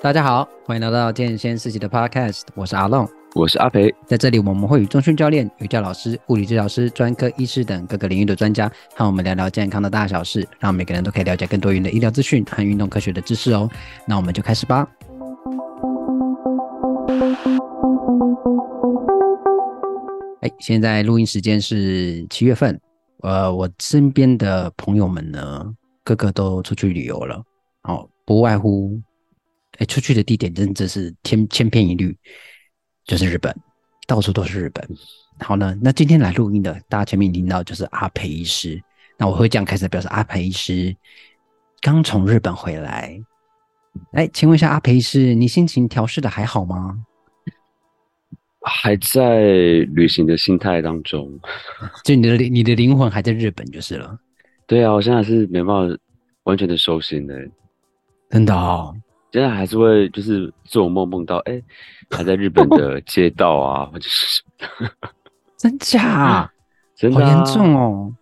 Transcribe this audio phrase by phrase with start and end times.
[0.00, 13.68] 大家好，欢迎来到健先四级的 Podcast，我是阿龙，我是阿培，在这里我们会与中训教练、瑜伽老师、物理治疗师、专科医师等各个领域的专家，和我们聊聊健康的大小事，让每个人都可以了解更多元的医疗资讯和运动科学的知识哦。
[14.06, 14.88] 那我们就开始吧。
[20.42, 22.80] 哎，现在录音时间是七月份，
[23.22, 25.74] 呃，我身边的朋友们呢，
[26.04, 27.42] 个个都出去旅游了，
[27.82, 28.96] 哦，不外乎。
[29.78, 32.16] 哎，出去的地点真的是千千篇一律，
[33.04, 33.54] 就是日本，
[34.06, 34.88] 到处都是日本。
[35.40, 38.80] 好呢，那今天来录音的，大家前面听到就是阿培医师。
[39.16, 40.94] 那我会这样开始表示，阿培医师
[41.80, 43.20] 刚从日本回来。
[44.12, 47.04] 哎，请问一下，阿培医师，你心情调试的还好吗？
[48.62, 49.46] 还在
[49.94, 51.38] 旅行的心态当中，
[52.04, 54.18] 就你的你的灵魂还在日本就是了。
[54.66, 55.96] 对啊，我现在是没办法
[56.42, 57.34] 完全的收心的，
[58.28, 58.94] 真的哦。
[59.30, 61.64] 现在还是会就是做梦梦到哎、欸，
[62.10, 64.42] 还在日本的 街道啊，或者是
[65.56, 66.50] 真假？
[66.96, 68.14] 真的、啊、好严重哦！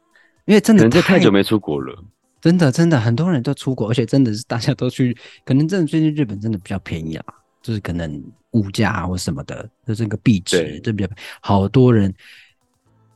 [0.45, 2.05] 因为真的太，太久没出国了，
[2.41, 7.25] 真的真的很多人都出国，而且真的是大家都去，可能真的最近日本真的比较便宜啊，
[7.63, 11.11] 就是可能物价或什么的，就是这个币值就比较
[11.41, 12.13] 好多人。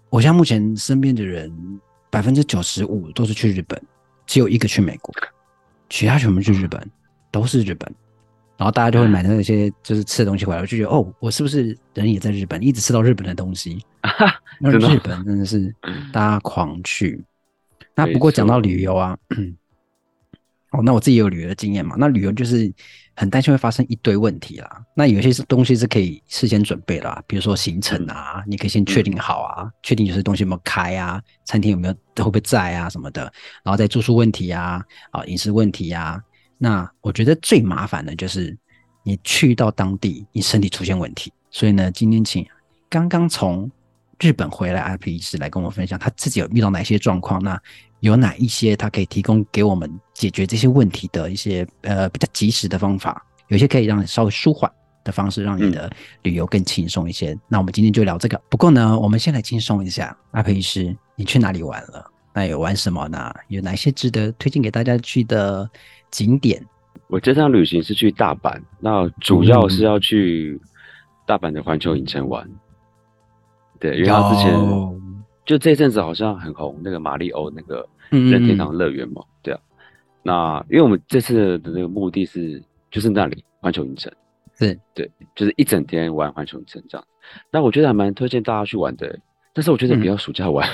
[0.08, 1.52] 我现在目前身边的人
[2.08, 3.80] 百分之九十五都是去日本，
[4.26, 5.14] 只有一个去美国，
[5.88, 6.90] 其他全部去日本。
[7.30, 7.92] 都是日本，
[8.56, 13.84] 然后大家就会买那些就是吃的东西回来，我就觉得哦，我是不是人也在日本，一直吃到日本的东西？
[14.60, 15.74] 那日本真的是
[16.12, 17.22] 大家狂去。
[17.94, 19.16] 那不过讲到旅游啊，
[20.72, 21.96] 哦，那我自己有旅游的经验嘛。
[21.98, 22.72] 那旅游就是
[23.16, 24.82] 很担心会发生一堆问题啦。
[24.94, 33.22] 那有些是东西是可以事先准备的啦，比如说行程啊，你可以先确定好啊，确定有些东西有没有开啊，餐厅有没有会不会在啊什么的，
[33.64, 36.22] 然后再住宿问题啊，啊饮食问题啊。
[36.62, 38.54] 那我觉得最麻烦的就是
[39.02, 41.32] 你去到当地，你身体出现问题。
[41.50, 42.46] 所以呢，今天请
[42.90, 43.68] 刚刚从
[44.18, 47.42] 日本回来阿培医师来跟我分享，他自己有遇到哪些状况？
[47.42, 47.58] 那
[48.00, 53.24] 有哪一些他可以提供给我们解决这些问题的一些呃比较及时的方法？
[53.48, 54.70] 有些可以让你稍微舒缓
[55.02, 55.90] 的方式，让你的
[56.22, 57.32] 旅游更轻松一些。
[57.32, 57.40] 嗯。
[57.48, 58.38] 那我们今天就聊这个。
[58.50, 62.04] 不过呢，我们先来轻松一下，阿培医师，你去哪里玩了？
[62.34, 63.34] 那有玩什么呢？
[63.48, 65.68] 有哪些值得推荐给大家去的？
[66.10, 66.64] 景点，
[67.08, 70.60] 我这趟旅行是去大阪，那主要是要去
[71.26, 72.48] 大阪的环球影城玩。
[73.78, 74.52] 对，因为他之前
[75.44, 79.60] 就这阵子好像很红，那个马里欧那个任天堂乐园嘛，对啊。
[80.22, 84.12] 那因为我们这次的那个目的是就是那里环球影城，
[84.58, 87.06] 是对，就是一整天玩环球影城这样。
[87.50, 89.18] 那我觉得还蛮推荐大家去玩的。
[89.52, 90.72] 但是我觉得比较暑假玩，嗯、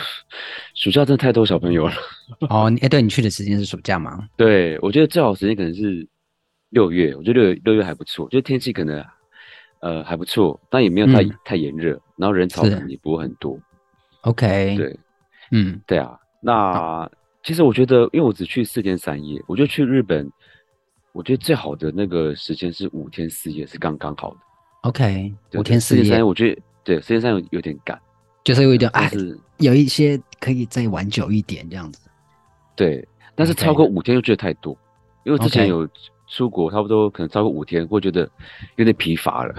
[0.75, 1.95] 暑假真的太多小朋友了。
[2.51, 4.29] 哦，哎、欸，对，你去的时间是暑假吗？
[4.37, 6.07] 对，我觉得最好时间可能是
[6.71, 9.03] 六月，我觉得六六月还不错，我觉得天气可能
[9.81, 13.59] 呃还不错，但也没有太、嗯、太炎热，然后人潮可能也不会很多。
[14.23, 14.99] OK，对，
[15.53, 16.19] 嗯，对啊。
[16.43, 17.11] 那
[17.43, 20.31] 其实我觉得，因为我只去四天三夜，我觉得去日本，
[21.13, 24.37] 我觉得最好的那个时间是五天四夜，是刚刚好的。
[24.83, 27.99] OK，五天四夜，四天三夜，我觉得对，四天三夜有有点赶。
[28.47, 29.11] 就是有一点，哎，
[29.59, 32.09] 有一些可以再玩久一点这样子。
[32.77, 34.79] 对，但是超过五天又觉得太多，
[35.25, 35.89] 因为之前有
[36.29, 38.31] 出国，差不多可能超过五天，会觉得
[38.77, 39.55] 有点疲乏了。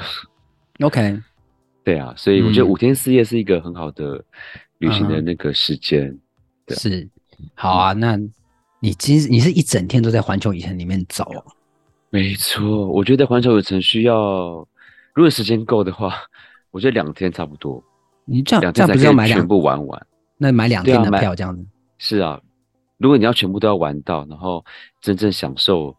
[0.80, 1.20] OK，
[1.84, 4.24] 对啊，所以我觉得五天四夜是一个很好的
[4.78, 6.18] 旅行的那个时间。
[6.70, 7.06] 是，
[7.56, 8.18] 好啊，那
[8.80, 11.30] 你其实你是一整天都在环球影城里面走？
[12.10, 14.66] 没错，我觉得环球影城需要，
[15.14, 16.14] 如果时间够的话，
[16.72, 17.84] 我觉得两天差不多。
[18.28, 20.08] 你这样这样不是要买两全部玩完？
[20.38, 21.66] 那买两天的票这样子？
[21.98, 22.40] 是啊，
[22.98, 24.64] 如果你要全部都要玩到，然后
[25.02, 25.96] 真正享受，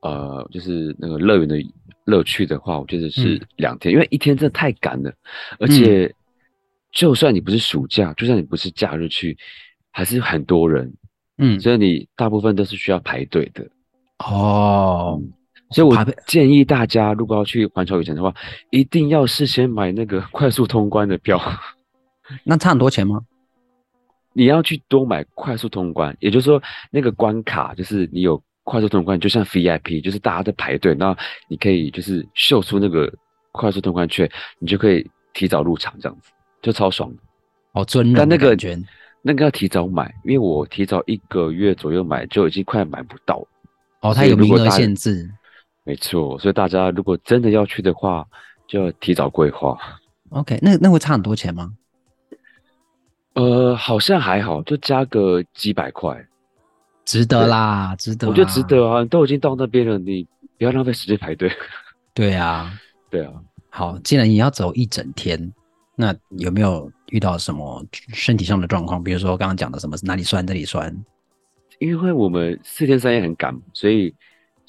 [0.00, 1.56] 呃，就是那个乐园的
[2.04, 5.12] 乐趣的话，我觉得是两天，嗯，因为一天真的太赶了，
[5.58, 6.14] 而且
[6.92, 9.36] 就算你不是暑假，嗯，就算你不是假日去，
[9.90, 10.94] 还是很多人，
[11.38, 13.68] 嗯，所以你大部分都是需要排队的。
[14.18, 15.20] 哦。
[15.20, 15.32] 嗯
[15.72, 18.34] 所以，我建议大家，如果要去环球影城的话，
[18.70, 21.40] 一定要事先买那个 快速通关的票。
[22.44, 23.20] 那差很多钱吗？
[24.34, 31.14] 你要去多买快速通关，也就是说，那个关卡就是你有快速通关，就像 VIP，就是大家在排队，那
[31.48, 33.12] 你可以就是秀出那个
[33.50, 36.30] 快速通关券，你就可以提早入场，这样子
[36.62, 37.16] 就超爽的。
[37.72, 38.18] 哦，真的。
[38.18, 38.56] 但那个
[39.20, 43.48] 那个要提早买，因为我提早一个月左右买，就已经快买不到了。
[44.00, 45.30] 哦，它有名额限制。
[45.84, 48.26] 没错，所以大家如果真的要去的话，
[48.66, 49.76] 就要提早规划。
[50.30, 51.72] OK，那那会差很多钱吗？
[53.34, 56.26] 呃，好像还好，就加个几百块，
[57.04, 58.28] 值得啦，值得。
[58.28, 60.26] 我觉得值得啊，你都已经到那边了，你
[60.58, 61.50] 不要浪费时间排队。
[62.14, 62.72] 对啊，
[63.10, 63.32] 对啊。
[63.70, 65.52] 好，既然你要走一整天，
[65.96, 69.02] 那有没有遇到什么身体上的状况？
[69.02, 70.94] 比如说刚刚讲的什么哪里酸，这里酸？
[71.78, 74.14] 因为我们四天三夜很赶，所以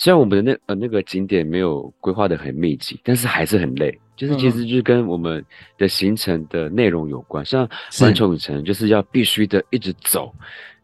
[0.03, 3.97] 虽然我们的那呃那个景点没有规划的很密集，但是还是很累。
[4.17, 5.41] 就是其实就是跟我们
[5.77, 10.35] 的行程的内容有关，嗯、像环球影城就是要必须的一直走，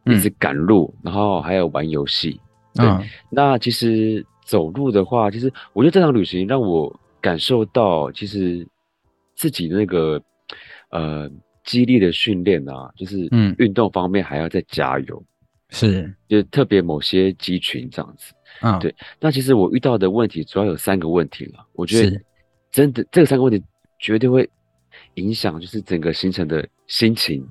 [0.06, 2.40] 一直赶路，嗯、然后还有玩游戏。
[2.76, 8.66] 对，嗯、那其实走路的话，其实我觉得这场旅行让我感受到，其实
[9.36, 10.22] 自己的那个
[10.92, 11.30] 呃
[11.66, 15.22] 肌力的训练啊，就是嗯运动方面还要再加油。
[15.72, 18.34] 是，就特别某些肌群这样子。
[18.62, 18.94] 嗯，对。
[19.20, 22.20] 那其实我遇到的问题主要有三个问题了，我觉得。
[22.72, 23.60] 真的，这三个问题
[23.98, 24.48] 绝对会
[25.16, 27.44] 影响，就是整个行程的心情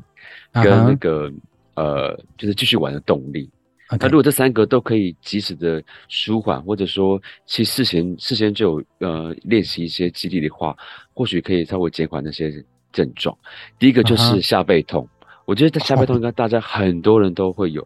[0.52, 1.40] 跟那个、uh huh.
[1.74, 3.50] 呃，就是继续玩的动力。
[3.90, 10.76] 那.如果这三个都可以及时的舒缓，或者说其实事前事先就有呃练习一些激励的话，
[11.14, 13.36] 或许可以稍微减缓那些症状。
[13.76, 15.42] 第一个就是下背痛，uh huh.
[15.46, 17.84] 我觉得下背痛应该大家很多人都会有，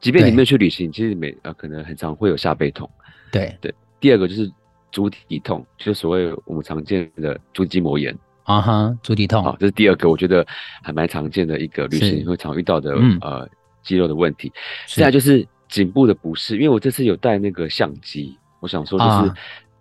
[0.00, 2.88] 即便你没有去旅行，对其实每呃可能很常会有下背痛。
[3.30, 4.50] 对对，第二个就是。
[4.92, 8.12] 足底痛，就是所谓我们常见的足底筋膜炎
[8.42, 10.44] 啊哈，足底痛，好，这是第二个，我觉得
[10.82, 13.48] 还蛮常见的一个旅行会常遇到的、嗯、呃
[13.84, 14.52] 肌肉的问题。
[14.88, 19.32] 现在就是颈部的不适，因为我这次有带那个相机，我想说就是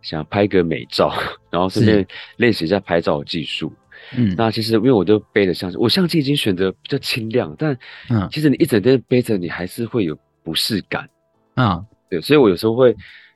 [0.03, 1.17] 想拍个美照，啊、
[1.49, 2.05] 然后顺便
[2.37, 3.73] 练习一下拍照的技术。
[4.17, 7.77] 嗯，那其实因为我都背着相机，我相机已经选择比较轻量，但
[8.09, 8.27] 嗯。
[8.31, 11.09] 其实你一整天背着，你还是会有不适感
[11.55, 11.85] 啊。
[12.09, 12.95] 对，所以我有时候会。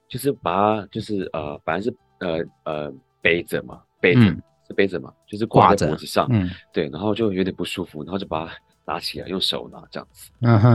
[0.10, 8.54] 就是把它，就是呃，反正是呃呃背着嘛，背着、嗯、是背着嘛，就是挂在脖子上，嗯，对，然后就有点不舒服，然后就把它
[8.86, 10.72] 拿起来，用手拿这样子，嗯哼，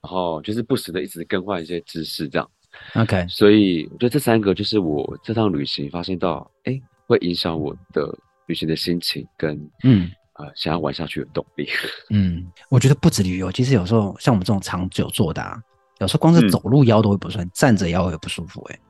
[0.00, 2.50] 然后就是不时的一直更换一些姿势这样
[2.94, 8.16] ，OK，所以我觉得这三个就是我这趟旅行发现到，哎、欸，会影响我的
[8.48, 11.68] 旅行的心情跟嗯呃想要玩下去的动力，
[12.10, 15.56] 嗯，我觉得不止旅游，其实有时候像我们这种长久做的啊。
[16.00, 18.80] 有时候光是走路腰都会不酸，嗯、站着腰也不舒服，欸，哎，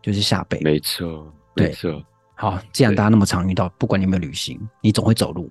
[0.00, 0.58] 就是下背。
[0.60, 2.02] 没错，没错。
[2.34, 5.50] 好，既然大家那么常遇到，不管你有没有旅行，你总会走路。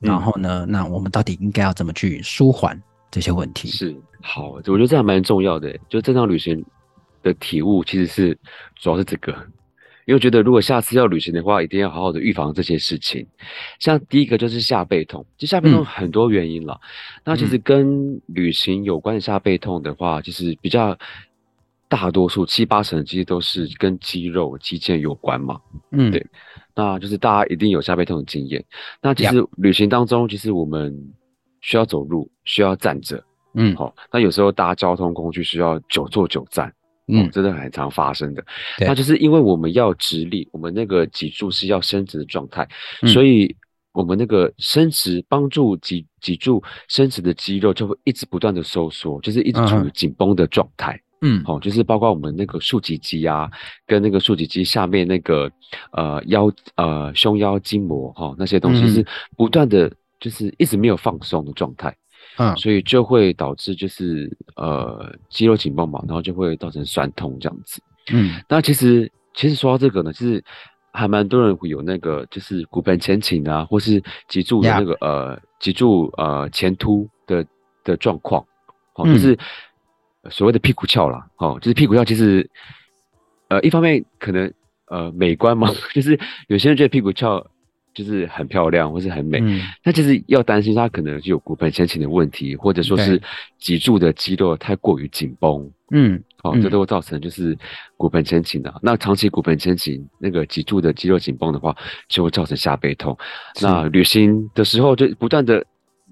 [0.00, 2.76] 然后呢，嗯、那我们到底应该要怎么去舒缓
[3.12, 3.68] 这些问题？
[3.68, 5.80] 是，好，我觉得这还蛮重要的，欸。
[5.88, 6.64] 就这趟旅行
[7.22, 8.36] 的体悟，其实是
[8.74, 9.32] 主要是这个。
[10.06, 13.26] 因为我觉得，如果下次要旅行的话，一定要好好的预防这些事情。
[13.78, 16.78] 像第一个就是下背痛，其实下背痛很多原因了。
[16.82, 20.96] 嗯、那其实跟旅行有关的下背痛的话，其实比较
[21.88, 25.58] 大多数七八成其实都是跟肌肉、肌腱有关嘛。
[25.92, 26.26] 嗯，对。
[26.74, 28.62] 那就是大家一定有下背痛的经验。
[29.00, 30.92] 那其实旅行当中，其实我们
[31.60, 33.22] 需要走路，需要站着。
[33.54, 33.94] 嗯，好。
[34.12, 36.72] 那有时候搭交通工具需要久坐久站。
[37.06, 38.42] 嗯，真的很常发生的，
[38.78, 38.88] 对。
[38.88, 42.66] 那就是因为我们要直立，我们那个脊柱是要伸直的状态，
[43.02, 43.54] 嗯、所以
[43.92, 50.98] 我们那个伸直帮助脊脊柱伸直的肌肉就会一直不断的收缩，就是一直处于紧绷的状态。
[51.20, 53.50] 嗯，好、哦，就是包括我们那个竖脊肌啊，
[53.86, 55.50] 跟那个竖脊肌下面那个
[55.92, 59.06] 呃腰呃胸腰筋膜哈、哦、那些东西是
[59.36, 59.90] 不断的，
[60.20, 61.94] 就是一直没有放松的状态。
[62.36, 67.80] 嗯，所以就会导致就是呃肌肉紧绷嘛，然后就会造成酸痛这样子。
[68.12, 70.42] 嗯，那其实其实说到这个呢，其实
[70.92, 77.46] 还蛮多人会有那个就是骨盆前倾啊，或是脊柱的那个.呃脊柱呃前凸的
[77.84, 78.44] 的状况，
[78.94, 79.38] 哦，就是
[80.28, 82.48] 所谓的屁股翘啦，哦，就是屁股翘其实
[83.48, 84.52] 呃一方面可能
[84.88, 87.46] 呃美观嘛， 就是有些人觉得屁股翘。
[87.94, 93.22] 就是很漂亮，或是很美，嗯、但其实要担心它可能就有骨盆前倾的问题，或者说是
[93.56, 97.56] 脊柱的肌肉太过于紧绷，嗯，哦，这都会造成就是
[97.96, 98.68] 骨盆前倾的。
[98.70, 101.72] 嗯、那长期骨盆前倾，那个脊柱的肌肉紧绷的话，
[102.08, 103.16] 就会造成下背痛。
[103.62, 105.64] 那旅行的时候就不断的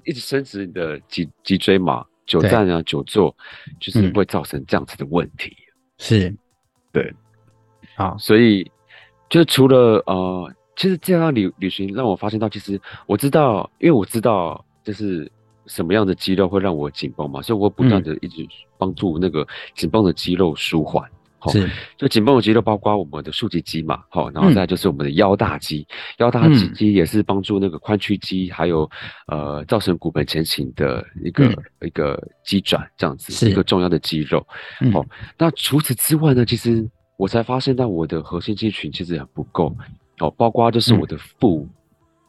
[0.04, 3.34] 一直伸直你的脊脊椎嘛，久站啊，久坐，
[3.80, 5.48] 就是会造成这样子的问题。
[5.50, 6.36] 嗯、是，
[6.92, 7.12] 对，
[7.96, 8.70] 好，所以
[9.28, 10.54] 就除了呃。
[10.76, 15.30] 其实这样旅旅行让我发现到，其实我知道，因为我知道就是
[15.66, 18.46] 什么样的肌肉会让我紧绷嘛，所以我不断的一直
[18.78, 21.08] 帮助那个紧绷的肌肉舒缓。
[21.38, 28.88] 好、嗯，就紧绷的肌肉包括我们的竖脊肌嘛，好，然后再就是我们的腰大肌，嗯、腰大肌肌也是帮助那个髋屈肌，还有
[29.26, 34.38] 呃造成骨盆前倾的一个、嗯、一个肌转，这样子是一个重要的肌肉。
[34.92, 39.76] 好、嗯，那除此之外呢，其实我才发现到我的核心肌群其实很不够。
[40.18, 41.70] 哦，包括就是我的腹，嗯、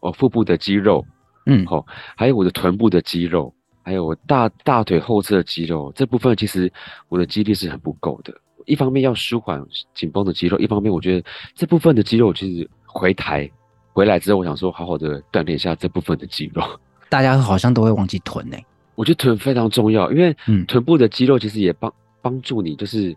[0.01, 1.05] 哦，腹部的肌肉，
[1.45, 1.85] 嗯，好、哦，
[2.15, 6.71] 还有我的臀部的肌肉，还有我大大腿后侧的肌肉，这部分其实
[7.09, 8.33] 我的肌力是很不够的。
[8.65, 9.61] 一方面要舒缓
[9.93, 13.49] 紧绷的肌肉，一方面我觉得这部分的肌肉其实回台
[13.91, 16.63] 回来之后，我想说好好的锻炼一下这部分的肌肉。
[17.09, 20.33] 大家好像都会忘记臀呢、欸，我觉得臀非常重要，因为
[20.65, 23.15] 臀部的肌肉其实也帮帮助你就是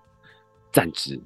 [0.73, 1.19] 站直。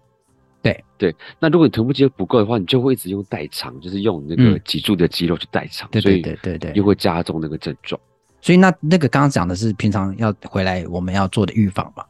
[0.62, 7.99] 对对，那如果你臀部肌肉不够的话，你就会一直用代偿，就是用那个脊柱的肌肉去代偿，对对对对对，又会加重那个症状。
[8.43, 12.05] 所以那那个刚刚讲的是平常要回来我们要做的预防嘛？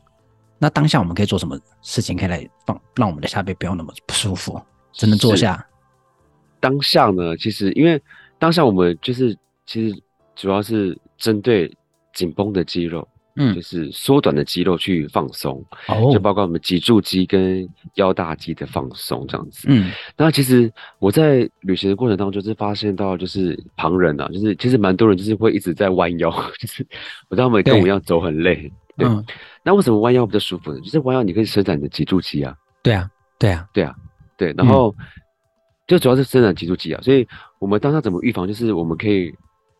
[0.59, 4.61] 那当下我们可以做什么事情可以来放让我们的下背不要那么不舒服？
[4.93, 5.65] 只能坐下。
[6.59, 8.03] 当下呢，其实因为
[8.39, 10.03] 当下我们就是其实
[10.35, 11.73] 主要是针对
[12.13, 13.07] 紧绷的肌肉。
[13.37, 19.67] 嗯，就是缩短的肌肉去放松，哦，就包括我们脊柱肌跟腰大肌的放松这样子。
[19.69, 26.87] 嗯，那其实我在旅行的过程当中，就是发现到就是旁人啊，就是其实蛮多人就是会一直在弯腰， 就是
[27.29, 28.71] 我知道他们跟我一样走很累。
[28.97, 29.25] 嗯，
[29.63, 30.81] 那为什么弯腰比较舒服呢？
[30.81, 32.55] 就是弯腰你可以伸展你的脊柱肌啊。
[32.83, 33.09] 对啊，
[33.39, 33.95] 对啊，对啊，
[34.37, 34.55] 对。
[34.59, 34.95] 然后
[35.87, 37.27] 就主要是伸展脊柱肌啊，所以
[37.59, 38.47] 我们当下怎么预防？
[38.47, 39.33] 就是我们可以。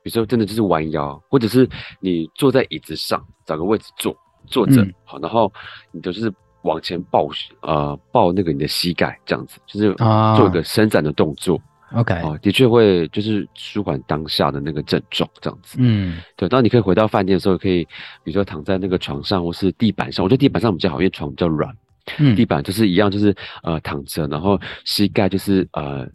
[0.03, 1.69] 比如说，真的就是弯腰，或者是
[2.01, 4.17] 你坐在椅子上，找个位置坐，
[4.47, 5.53] 坐着，嗯、好，然后
[5.93, 7.29] 你就是往前抱，
[7.61, 9.95] 呃，抱那个你的膝盖，这样子，就是
[10.37, 11.61] 做一个伸展的动作。
[11.93, 15.77] OK，哦，的确会就是舒缓当下的那个症状，这样子。
[15.81, 16.49] 嗯，对。
[16.49, 17.85] 当你可以回到饭店的时候，可以
[18.23, 21.77] 比如说躺在那个床上或是地板上，我觉得地板上比较好，因为床比较软。
[22.19, 26.09] 嗯，地板就是一样，就是呃躺着，然后膝盖就是呃。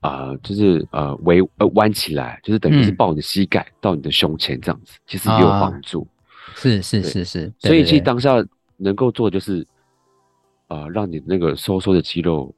[0.00, 6.06] 啊、呃，就是呃，围呃弯起来，就是等于是抱你的膝盖到你的胸前这样子，其实也有帮助。
[6.56, 8.44] 是是是是，所以其实当下
[8.76, 9.60] 能够做的就是，
[10.68, 12.52] 啊、呃，让你那个收缩的肌肉，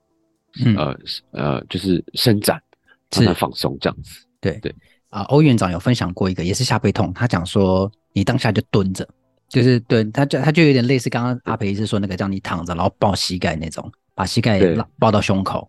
[0.77, 0.97] 呃、
[1.33, 2.63] 嗯、呃，就是伸展，
[3.11, 4.25] 让它放松这样子。
[4.41, 4.75] 对对
[5.11, 9.07] 啊，欧院长有分享过一个，也是下背痛，他讲说你当下就蹲着，
[9.49, 14.61] 就是蹲，他就他就有点类似刚刚阿培医师说那个，叫你躺着然后抱膝盖那种，把膝盖
[14.99, 15.69] 抱到胸口。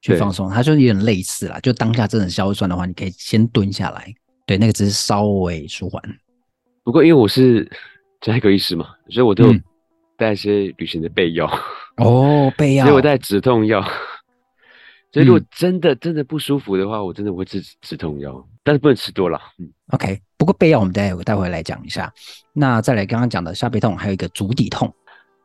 [0.00, 1.58] 去放松，它就有点类似啦。
[1.60, 4.14] 就当下真的腰酸的话，你可以先蹲下来，
[4.46, 6.02] 对，那个只是稍微舒缓。
[6.84, 7.70] 不过因为我是
[8.20, 9.54] 家医科医师嘛，所以我都有
[10.16, 11.50] 带一些旅行的备药。
[11.96, 13.82] 哦， 备药，所以我带止痛药。
[15.10, 19.40] 所以如果真的真的不舒服的话，我真的会吃止痛药，但是不能吃多了。
[19.58, 20.20] 嗯，OK。
[20.36, 22.12] 不过备药我们待会待会来讲一下。
[22.52, 24.94] 那再来刚刚讲的下背痛，还有一个足底痛。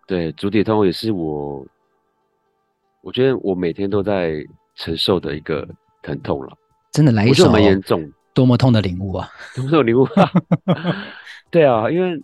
[0.06, 1.66] 对，足底痛也是我。
[3.04, 4.44] 我觉得我每天都在
[4.76, 5.68] 承受的一个
[6.02, 6.58] 疼痛了，
[6.94, 9.30] 真的来一首蛮严重，多么痛的领悟啊！
[9.54, 10.32] 多么痛的领悟啊！
[11.52, 12.20] 对啊，因为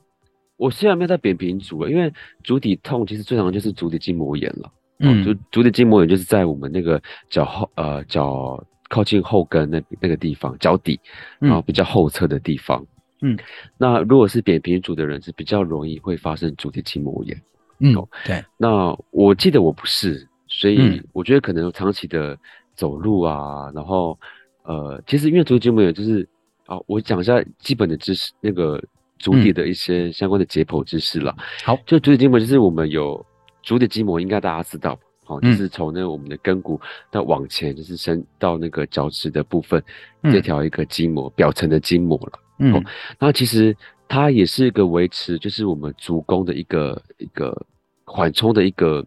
[0.55, 2.12] 我虽然没有在扁平足，因为
[2.45, 4.71] 足底痛其实最常就是足底筋膜炎了。
[5.00, 11.00] 嗯，足足底筋膜炎就是在我们那个脚后呃脚靠近后跟那那个地方脚底，
[11.39, 12.83] 然后比较后侧的地方。
[13.21, 13.38] 嗯，
[13.77, 17.41] 那如果是扁平足的人是比较容易会发生足底筋膜炎。
[17.79, 17.93] 嗯，
[18.25, 18.43] 对。
[18.57, 20.25] 那我记得我不是。
[20.50, 22.38] 所以我觉得可能长期的
[22.74, 24.20] 走路啊，嗯、然后
[24.63, 26.27] 呃，其实因为足底筋膜炎就是
[26.65, 28.84] 啊，我讲一下基本的知识，那个
[29.20, 31.36] 足底的一些相关的解剖知识了。
[31.63, 33.24] 好、嗯，就足底筋膜就是我们有
[33.62, 39.84] 足底筋膜，应该大家知道，好、嗯，就是从那我们的跟骨到往前，就是伸到那个脚趾的部分，
[40.24, 42.39] 嗯、这条一个筋膜表层的筋膜了。
[42.58, 42.84] 嗯，哦，
[43.20, 43.75] 那其实
[44.08, 47.65] 它也是一个维持，就是我们足弓的一个一个
[48.03, 49.06] 缓冲的一个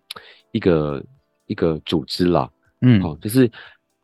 [0.53, 1.03] 一个。
[1.47, 3.51] 一个组织啦，嗯，好，就是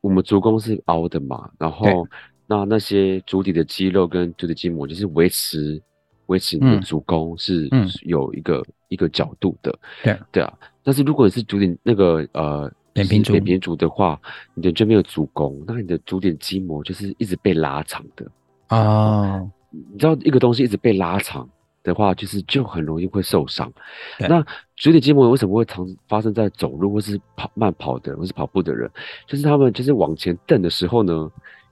[0.01, 2.07] 我们足弓是凹的嘛，然后
[2.47, 5.81] 那那些足底的肌肉跟足底筋膜就是维持
[6.27, 7.69] 维持你的足弓是
[8.03, 10.19] 有一个、嗯、一个角度的，对。
[10.33, 10.53] 对啊。
[10.83, 13.33] 但是如果你是足底那个呃扁平足。
[13.33, 14.21] 扁平足的话，
[14.55, 18.27] 你的就没有足弓，那你的足底筋膜就是一直被拉长的。
[18.69, 19.51] 哦。
[19.71, 21.49] 你知道一个东西一直被拉长。
[21.89, 23.73] 的话，就是就很容易会受伤。
[24.19, 24.45] 那
[24.77, 28.89] 足底筋膜为什么会常发生在走路或是跑慢跑的人或是跑步的人？
[29.27, 31.29] 就是他们就是往前蹬的时候呢，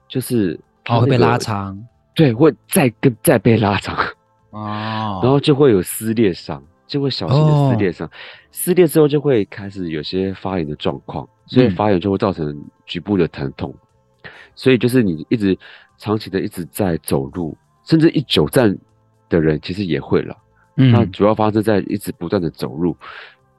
[0.08, 1.78] 就是它、会被拉长，
[2.14, 3.96] 对，会再跟再被拉长
[4.50, 8.10] 哦，然后就会有撕裂伤，就会小心的撕裂伤，哦、
[8.50, 13.72] 撕裂之后就会开始有些发炎的状况，所以发炎就会造成局部的疼痛。
[14.24, 15.56] 嗯、所以就是你一直
[15.98, 18.76] 长期的一直在走路，甚至一久站。
[19.28, 20.36] 的人其实也会了，
[20.76, 22.96] 嗯，那主要发生在一直不断的走路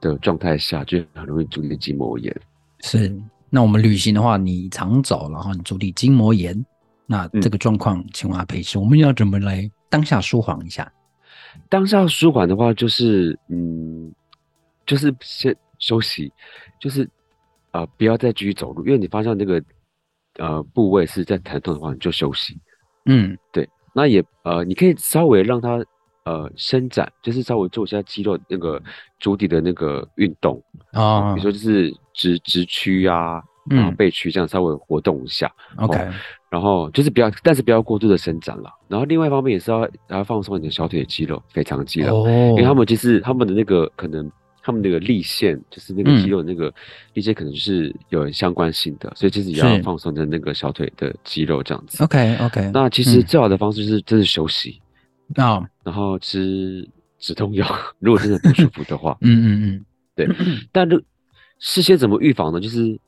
[0.00, 2.34] 的状态下，就很容易足底筋膜炎。
[2.80, 3.14] 是，
[3.50, 6.64] 那我们旅行的话，你常走，然后你足底筋膜炎，
[7.06, 10.90] 那这个状况，请问阿培师，我们要怎么来当下舒缓一下？
[11.68, 14.12] 当下舒缓的话，就是嗯，
[14.86, 16.32] 就是先休息，
[16.78, 17.02] 就是
[17.72, 19.62] 啊、呃，不要再继续走路，因为你发现那个
[20.38, 22.56] 呃部位是在疼痛的话，你就休息。
[23.06, 23.68] 嗯，对。
[23.94, 25.84] 那也呃，你可以稍微让它
[26.24, 28.80] 呃伸展，就是稍微做一下肌肉那个
[29.18, 35.50] 足底的那个运动啊，比如说就是直直屈啊，然后背屈这样稍微活动一下。
[35.76, 35.98] OK，
[36.50, 38.70] 然后就是不要，但是不要过度的伸展了。
[38.88, 44.30] 然后另外一方面也是要要放松你的小腿的肌肉、腓肠肌肉，因为他们就是他们的那个可能。
[44.68, 46.70] 他们那个立线，就是那个肌肉那个
[47.14, 52.04] 力线，可能就是有相关性的，嗯、所以其实也要放松的那个小腿的肌肉这样子。
[52.04, 52.70] OK OK。
[52.74, 54.78] 那其实最好的方式就是真的休息
[55.36, 56.86] 啊，嗯、然后吃
[57.18, 57.66] 止痛药，
[57.98, 59.16] 如果真的不舒服的话。
[59.24, 59.84] 嗯嗯嗯，
[60.14, 60.28] 对。
[60.70, 61.02] 但是
[61.58, 62.60] 事先怎么预防呢？
[62.60, 63.00] 就是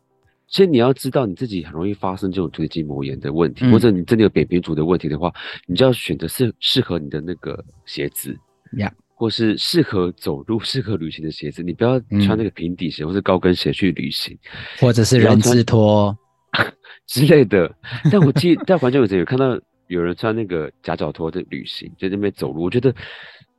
[0.47, 5.31] 先你要知道你自己很容易发生这种腿筋膜炎的问题，嗯、或者你真的有扁平足的问题的话，
[5.67, 8.35] 你就要选择适适合你的那个鞋子。
[8.73, 8.93] Yeah.
[9.21, 14.35] 或是适合走路、适合旅行的鞋子，你不要穿那个平底鞋或是高跟鞋去旅行，
[14.79, 16.17] 或者是人字拖
[17.07, 17.71] 之类的。
[18.11, 22.95] 但我记得在环球影城有看到有人穿那个夹脚拖在旅行，在那边走路，我觉得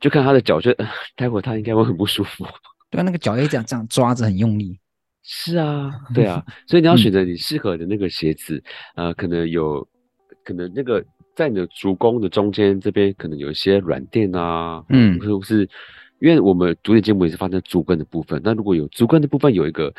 [0.00, 0.74] 就看他的脚，就
[1.14, 2.44] 待会他应该会很不舒服。
[2.90, 4.76] 对啊，那个脚也这样这样抓着很用力。
[5.22, 8.60] 是啊，对啊，所以你要选择你适合的那个鞋子，
[8.96, 9.86] 嗯、呃，可能有
[10.44, 11.04] 可能那个。
[11.34, 15.68] 在你的足弓的中间这边，可能有一些软垫啊，嗯，或者是
[16.20, 18.40] 因为我们足底筋膜也是发生在足跟的部分。
[18.44, 19.92] 那如果有足跟的部分有一个，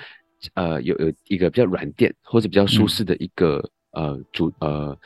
[0.53, 3.57] 呃，有有一个比较软垫或者比较舒适的一个、
[3.91, 4.97] 嗯、呃足呃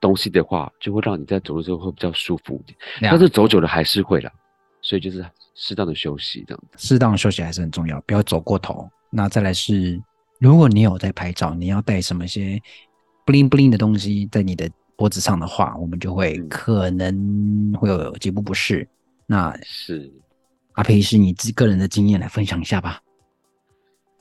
[0.00, 2.78] 东西的话，就会让你在走的时候会比较舒服一点。
[3.00, 4.30] 嗯、但是走久了还是会啦，
[4.82, 5.24] 所以就是
[5.54, 6.76] 适当的休息这样子。
[6.78, 8.88] 适当的休息还是很重要，不要走过头。
[9.10, 10.00] 那再来是，
[10.38, 12.62] 如果你有在拍照，你要带什么些
[13.26, 14.70] bling bling 的东西在你的。
[14.96, 18.86] 脖子上的话，我们就会可能会有颈部不适。
[19.26, 20.12] 那是
[20.72, 23.00] 阿培医师，你自己个人的经验来分享一下吧。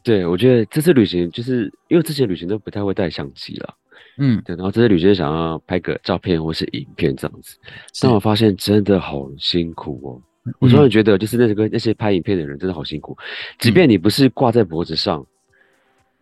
[0.03, 3.75] 对，我觉得这次旅行就是因为之前旅行都不太会带相机了，
[4.17, 7.55] 嗯，对，然后这次旅行想要拍个照片或是影片这样子，
[8.01, 10.21] 但我发现真的好辛苦哦。
[10.45, 13.15] 嗯、我突然觉得，就是那个那些拍影片的人真的好辛苦，
[13.59, 15.23] 即便你不是挂在脖子上，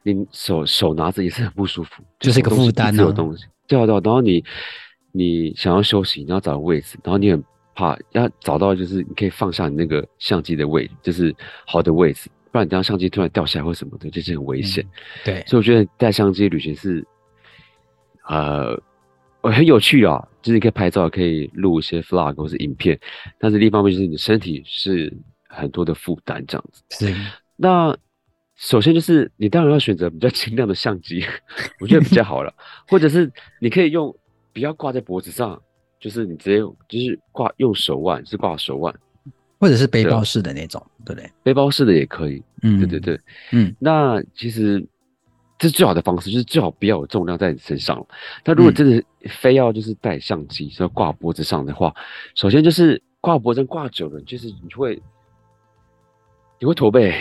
[0.04, 3.46] 嗯、你手手拿着也是很不舒服，就是一个负担的东西。
[3.70, 4.44] 掉到，然后你
[5.14, 7.42] 你想要休息，你要找个位置，然后你很
[7.74, 11.34] 怕要找到就是你可以放下你那个相机的位置，就是
[11.66, 14.84] 好的位置，不然你等下相机突然掉下来或什么的，就是很危险。
[14.84, 14.92] 嗯、
[15.24, 17.06] 对，所以我觉得带相机旅行是
[18.28, 18.78] 呃
[19.44, 23.00] 很有趣啊，就是你可以拍照，可以录一些 vlog 或是影片，
[23.40, 25.16] 但是另一方面就是你的身体是
[25.48, 26.84] 很多的负担这样子。
[26.90, 27.16] 是，
[27.56, 27.96] 那。
[28.60, 31.24] 首先就是你当然要选择比较轻量的相机，
[31.80, 32.54] 我觉得比较好了。
[32.90, 34.14] 或者是你可以用
[34.54, 35.60] 不要挂在脖子上，
[35.98, 38.94] 就是你直接用就是挂用手腕，是挂手腕，
[39.62, 41.32] 或者是背包式的那种，对不对？
[41.42, 42.44] 背包式的也可以。
[42.62, 43.20] 嗯，对对对，
[43.54, 43.74] 嗯。
[43.80, 44.86] 那其实
[45.58, 48.06] 这是最好的方式，就是最好不要有重量在你身上。
[48.44, 51.96] 但如果真的非要就是带相机，是要挂脖子上的话，
[52.36, 55.02] 首先就是挂脖子挂久了，就是你会
[56.60, 57.16] 你会驼背。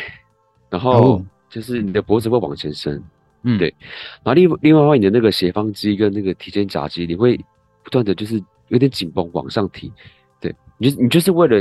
[0.70, 3.02] 然后就是你的脖子会往前伸，
[3.42, 3.74] 嗯，对。
[4.22, 7.36] 然后另另外的话，你的那个斜方肌跟那个提肩胛肌，你会
[7.82, 9.92] 不断的就是有点紧绷往上提，
[10.40, 10.54] 对。
[10.76, 11.56] 你就你就是为了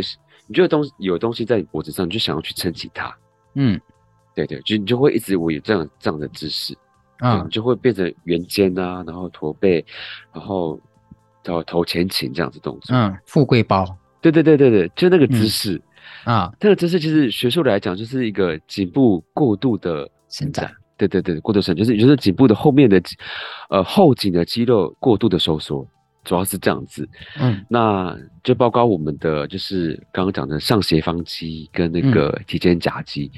[0.46, 3.16] 你觉得东西有东西在你脖子上，你就想要去撑起它，
[3.56, 3.80] 嗯，
[4.36, 6.78] 对对，就你就会一直我有这样这样的姿势，
[7.20, 9.84] 啊，你就会变成圆肩啊，然后驼背，
[10.32, 10.80] 然后
[11.44, 13.86] 头头前倾这样子动作，嗯，富贵包，
[14.22, 15.82] 对对对对对，就那个姿势。
[16.28, 20.70] 嗯啊，这个姿势其实学术来讲，就是一个颈部过度的伸展。
[20.98, 23.02] 对对对，过度伸展，就是也就是颈部的后面的，
[23.70, 25.88] 呃后颈的肌肉过度的收缩，
[26.26, 27.08] 主要是这样子。
[27.40, 28.14] 嗯，那
[28.44, 33.32] 就包括我们的就是刚刚讲的上斜方肌跟那个提肩胛肌，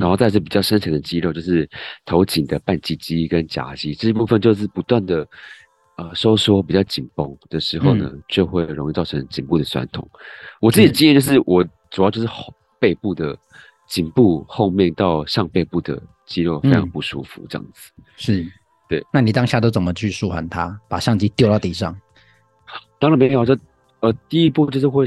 [0.00, 1.68] 然后再是比较深层的肌肉，就是
[2.04, 5.24] 头颈的半肌肌跟夹肌，这一部分就是不断的。
[5.98, 10.08] 呃，收缩比较紧绷的时候呢，嗯、就会容易造成颈部的酸痛。
[10.58, 13.38] 我自己的经验就是，我主要就是后背部的
[13.86, 17.92] 颈部后面到上背部的肌肉非常不舒服，这样子。
[17.98, 18.52] 嗯、是，
[18.88, 19.04] 对。
[19.12, 20.80] 那你当下都怎么去舒缓它？
[20.88, 21.94] 把相机丢到地上？
[22.98, 23.54] 当然没有，就
[24.00, 25.06] 呃，第一步就是会，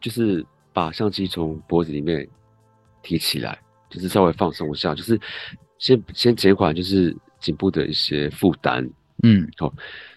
[0.00, 2.28] 就是把相机从脖子里面
[3.00, 3.56] 提起来，
[3.88, 5.18] 就是稍微放松一下，就是
[5.78, 8.84] 先先减缓就是颈部的一些负担。
[9.22, 9.72] 嗯，好。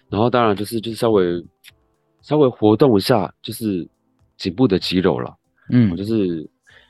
[0.08, 1.44] 然后当然就是就是稍微
[2.22, 3.88] 稍微活动一下，就是
[4.36, 5.32] 颈部的肌肉了。
[5.70, 6.48] 嗯，就是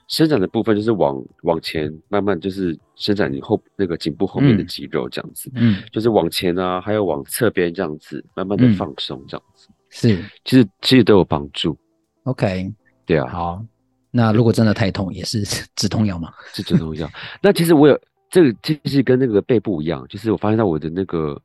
[0.08, 5.50] 伸展的部分，就是往往前慢慢就是伸展你后那个颈部后面的肌肉这样子。
[5.54, 9.68] 嗯，就是往前啊，还有往侧边这样子，慢慢的放松这样子。
[9.90, 11.76] 是，其实其实都有帮助。
[12.24, 12.72] OK，
[13.04, 13.28] 对啊。
[13.28, 13.64] 好，
[14.10, 15.42] 那如果真的太痛，也是
[15.76, 16.32] 止痛药吗？
[16.52, 17.10] 是止痛药。
[17.42, 21.40] 那其实我有这个其实跟那个背部一样，就是我发现到我的那个。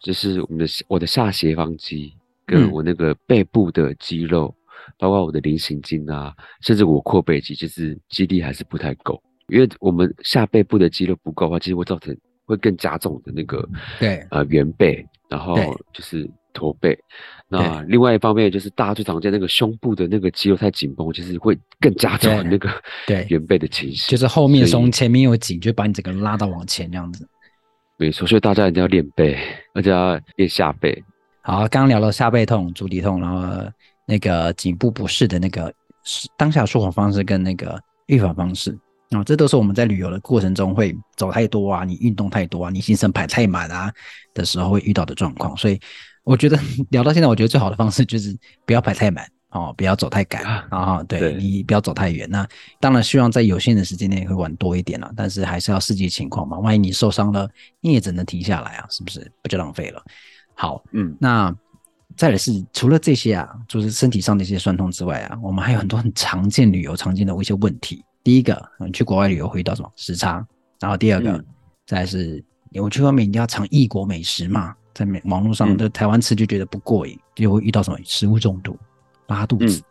[0.00, 2.14] 就是我们的我的下斜方肌
[2.46, 4.54] 跟我那个背部的肌肉，
[4.96, 9.20] 包括我的菱形肌啊，甚至我阔背肌，就是肌力还是不太够。
[9.48, 15.56] 因为我们下背部的肌肉不够的话，其实会造成会更加重的那个对呃圆背，然后
[15.92, 16.98] 就是驼背。
[17.48, 22.70] 那另外一方面就是大家最常见那个胸部的那个肌肉太紧绷，就是会更加重那个
[23.06, 24.10] 对圆背的情形。
[24.10, 27.26] 就是后面松，前面又紧，就把你整个拉到往前这样子。
[27.96, 29.36] 没错，所以大家一定要练背，
[29.72, 31.02] 而且要练下背。
[31.40, 33.66] 好，刚刚聊了下背痛、足底痛，然后
[34.08, 35.72] 那个颈部不适的那个
[36.34, 38.72] 当下舒缓方式跟那个预防方式。
[39.10, 43.92] 啊、哦，这都是我们在旅游的过程中会走太多啊，你运动太多啊，你行程排太满啊
[44.32, 45.56] 的时候会遇到的状况。
[45.56, 45.78] 所以
[46.24, 46.58] 我觉得
[46.90, 51.04] 聊到现在，我觉得最好的方式就是不要排太满哦，不要走太赶啊、哦。
[51.08, 52.28] 对，对你不要走太远。
[52.28, 52.46] 那
[52.80, 56.58] 当然希望在有限的时间内会玩多一点了，但是还是要视际情况嘛。
[56.58, 57.48] 万一你受伤了，
[57.80, 59.32] 你也只能停下来啊，是不是？
[59.42, 60.02] 不就浪费了？
[60.54, 61.54] 好，嗯，那
[62.18, 68.04] 再来是除了这些啊，就是身体上的一些酸痛之外啊，我们还有很多很常见旅游常见的一些问题。
[68.24, 70.44] 第一个，你去国外旅游会遇到什么时差？
[70.80, 71.44] 然后第二个，嗯、
[71.86, 78.76] 再来是，我去外面一定要尝异国美食嘛，在网络上的、嗯、台湾吃就觉得不过瘾，就会遇到什么食物中毒、
[79.28, 79.84] 拉肚子，嗯、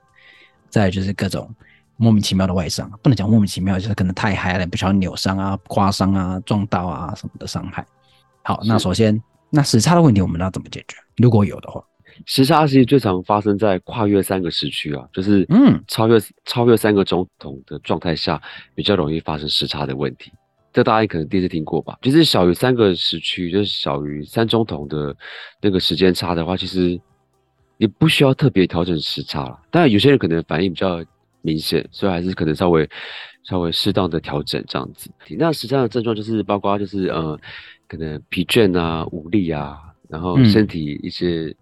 [0.69, 1.49] 再来就是各种
[1.95, 7.87] 莫名其妙的外伤，不能讲莫名其妙，就是可能太嗨了，不小心扭伤啊、刮伤啊、撞到啊什么的伤害。
[8.43, 9.17] 好，那首先，
[9.49, 10.97] 那时差的问题我们要怎么解决？
[11.15, 11.81] 如果有的话。
[12.25, 18.41] 时差其实最常发生在跨越三个时区啊，就是嗯，超越超越三个钟头的状态下，
[18.73, 20.31] 比较容易发生时差的问题。
[20.73, 21.97] 这大家可能第一次听过吧？
[22.01, 25.15] 就是小于三个时区，就是小于三钟头的
[25.61, 26.99] 那个时间差的话，其实
[27.77, 29.59] 你不需要特别调整时差了。
[29.71, 31.03] 当然，有些人可能反应比较
[31.41, 32.87] 明显，所以还是可能稍微
[33.43, 35.09] 稍微适当的调整这样子。
[35.37, 37.39] 那时差的症状就是包括就是呃，
[37.87, 39.77] 可能疲倦啊、无力啊，
[40.09, 41.55] 然后身体一些。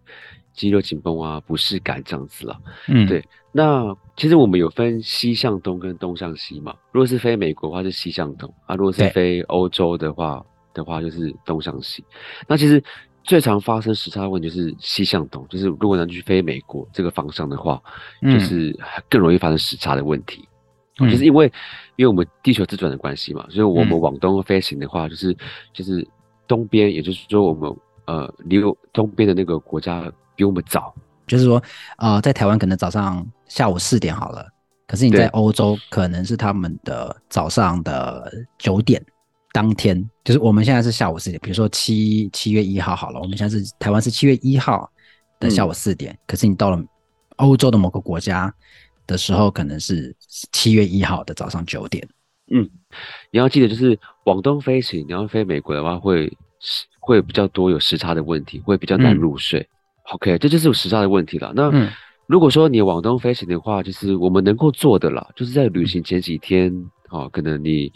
[0.55, 2.59] 肌肉紧绷啊，不适感这样子了。
[2.87, 3.23] 嗯，对。
[3.51, 6.75] 那其实我们有分西向东跟东向西嘛。
[6.91, 12.03] 如果是飞美国的话，是西向东啊；如果是飞欧洲的话的话，就是东向西。
[12.47, 12.83] 那其实
[13.23, 17.81] 最常发生时差问题就是西向东，就是如果能去飞美国这个方向的话，
[18.23, 18.77] 就是
[19.09, 20.45] 更容易发生时差的问题。
[20.99, 21.45] 嗯，就是因为
[21.95, 25.33] 因为我们地球自转的关系嘛，所以我们往东飞行的话，就是
[25.71, 26.05] 就是
[26.45, 27.73] 东边，也就是说我们
[28.05, 30.11] 呃离东边的那个国家。
[30.35, 30.93] 比我们早，
[31.25, 31.61] 就是说，
[31.97, 34.47] 呃，在台湾可能早上下午四点好了，
[34.87, 39.03] 可是你在欧洲可能是他们的早上的九点，
[39.51, 44.89] 当天就是我们现在是下午四点，比如说七七月一号好了，我们现在是台湾是七月一号
[45.39, 46.83] 的下午四点，嗯，可是你到了
[47.37, 48.53] 欧洲的某个国家
[49.07, 50.15] 的时候，可能是
[50.51, 52.07] 七月一号的早上九点。
[52.51, 52.69] 嗯，
[53.31, 56.27] 你要记得，就是往东飞行，你要飞美国的话会，
[56.99, 59.59] 会会比较多有时差的问题，会比较难入睡。
[59.61, 59.74] 嗯
[60.11, 61.51] OK，这就是有时差的问题了。
[61.55, 61.71] 那
[62.27, 66.71] 如果说你往东飞行的话，就是我们能够做的啦，就是在旅行前几天，
[67.09, 67.91] 哦，可能你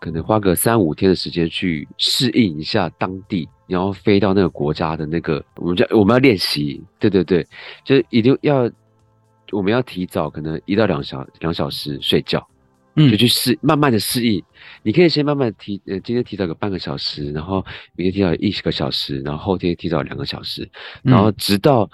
[0.00, 7.46] 可能花个三五天的时间去适应一下当地，然后飞到那个国家的那个，我们叫我们要练习，对对对，
[7.84, 8.70] 就是一定要
[9.52, 12.44] 我们要提早可能一到两小两小时睡觉。
[13.10, 14.42] 就去适慢慢的适应，
[14.82, 20.68] 你可以先慢慢提，呃，今天提早个半个小时，然后明天提早一个小时，然后后天提早两个小时，
[21.02, 21.88] 然后直到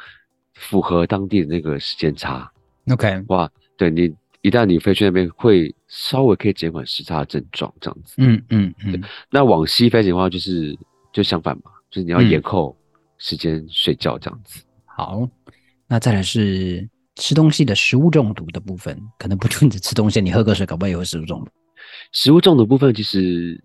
[0.54, 2.50] 符合当地的那个时间差。
[2.90, 8.14] OK，哇，对你一旦你飞去那边，会稍微可以减缓时差的症状，这样子。
[8.18, 9.02] 嗯嗯嗯。
[9.30, 10.78] 那往西飞行的话，就是
[11.12, 12.76] 就相反嘛，就是你要延后
[13.18, 14.62] 时间睡觉这样子。
[14.64, 15.28] 嗯、好，
[15.88, 16.88] 那再来是。
[17.16, 21.50] 吃东西的食物中毒的部分，可能不就你吃东西，你喝个水，搞不好也会食物中毒。
[22.12, 23.62] 食物中毒部分其实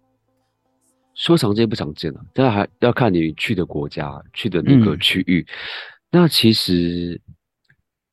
[1.16, 5.42] 说常见不常见了，但还要看你去的国家、去的那个区域。
[5.42, 5.54] 嗯、
[6.12, 7.20] 那其实，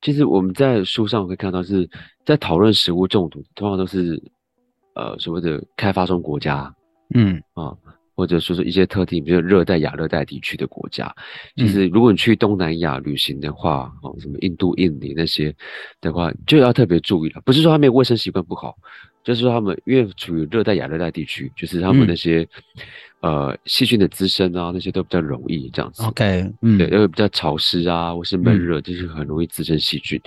[0.01, 1.89] 其实我们在书上会看到，是
[2.25, 4.21] 在讨论食物中毒，通常都是
[4.95, 6.73] 呃所谓的开发中国家，
[7.13, 7.77] 嗯啊。
[8.17, 11.15] 或者说是一些特定，比如热带、亚热带地区的国家，
[11.55, 15.55] 其实如果你去东南亚旅行的话，哦，什么印度、印尼那些
[16.01, 17.41] 的话，就要特别注意了。
[17.45, 18.75] 不是说他们卫生习惯不好，
[19.23, 22.39] 就是说他们因为处于热带、亚热带地区，就是他们那些、
[23.21, 26.01] 嗯、呃细菌的滋生啊，那些都比较容易这样子。
[26.01, 30.19] OK，嗯，对，因为比较潮湿啊，或是闷热，就是很容易滋生细菌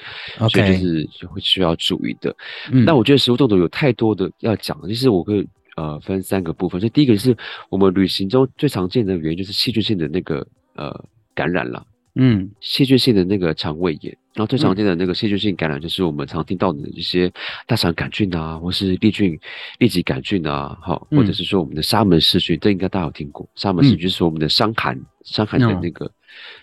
[0.48, 2.32] 所以就是就会需要注意的。
[2.70, 5.44] 嗯，那我觉得食物中毒有太多的要讲，就是我可以。
[5.80, 7.34] 呃，分三个部分，这第一个是
[7.70, 10.92] 我们旅行中最常见的原因，就是细菌性的那个呃
[11.34, 17.32] 感染了，嗯，细菌性的那个肠胃炎，然后最常见的那个细菌性感染就是我们常听到的一些
[17.66, 19.40] 大肠杆菌啊，或是痢菌、
[19.78, 26.12] 痢疾杆菌啊，好，或者是说我们的沙门氏菌，这应该大家有听过，沙门氏菌是我们的伤寒伤寒的那个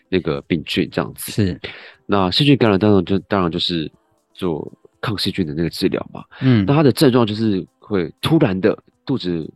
[0.10, 1.32] 那个病菌这样子。
[1.32, 1.60] 是，
[2.06, 3.91] 那细菌感染当中就当然就是
[4.36, 6.23] 做抗细菌的那个治疗嘛。
[6.41, 8.77] 嗯，那它的症状就是会突然的
[9.08, 9.52] 肚子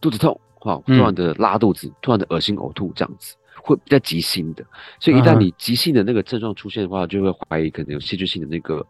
[0.00, 4.64] 肚子痛，哈，突然的拉肚子，嗯、突然的恶心呕吐这样子，会比较急性的。
[4.98, 8.86] 所以一旦你急性的那个症状出现的话，就会怀疑可能有细菌性的那个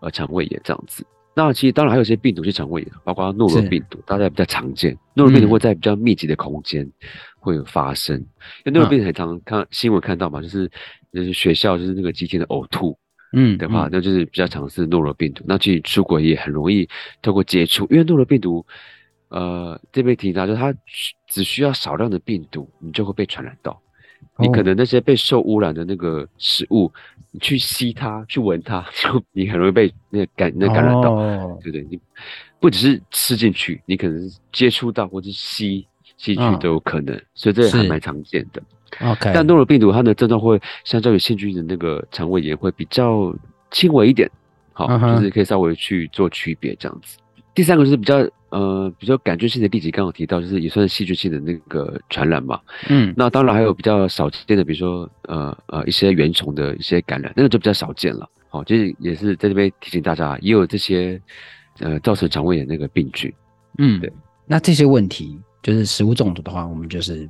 [0.00, 1.04] 呃肠胃炎这样子。
[1.32, 4.96] 那其实当然还有一些病毒是肠胃炎，包括诺如病毒，大家比较常见。
[5.14, 6.88] 诺如病毒会在比较密集的空间
[7.38, 8.26] 会有发生，嗯、
[8.64, 10.68] 因为诺如病毒很常看新闻看到嘛，就是
[11.12, 12.98] 就是学校就是那个集体的呕吐，
[13.32, 15.44] 嗯的话，那就是比较常是诺如病毒。
[15.46, 16.86] 那其实出国也很容易
[17.22, 18.66] 透过接触，因为诺如病毒，
[19.30, 20.74] 呃，这边提到就是它
[21.26, 23.80] 只需要少量的病毒，你就会被传染到。
[24.38, 26.92] 你可能那些被受污染的那个食物，
[27.30, 31.14] 你去吸它，去闻它，就你很容易被那个感那感染到，
[31.62, 31.86] 对不对？
[31.90, 31.98] 你
[32.58, 38.62] 不只是吃进去，你可能是接触到或者吸吸进去都有可能，所以这个还蛮常见的。
[39.00, 43.34] OK，但诺如病毒它的症状会相较于细菌的那个肠胃炎会比较
[43.70, 44.30] 轻微一点，
[44.72, 47.16] 好，就是可以稍微去做区别这样子。
[47.54, 48.16] 第三个就是比较
[48.50, 52.60] 呃比较感觉性的痢疾，刚刚提到就是也算是细菌性的那个传染嘛。
[52.88, 58.28] 嗯，那当然还有比较少见的，比如说呃呃一些原虫的一些感染，那个就比较少见了。
[58.48, 61.20] 好，就是也是在这边提醒大家，也有这些
[61.80, 63.32] 呃造成肠胃炎那个病菌。
[63.78, 64.12] 嗯，对。
[64.46, 67.28] 那这些问题就是食物中毒的话，我们就是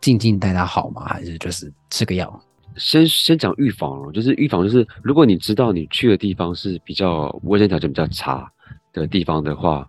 [0.00, 1.04] 静静待它好吗？
[1.06, 2.42] 还是就是吃个药？
[2.76, 8.50] 先先讲预防，就是预防就是如果你知道你去的地方是比较卫生条件比较差。
[8.92, 9.88] 的地方的话，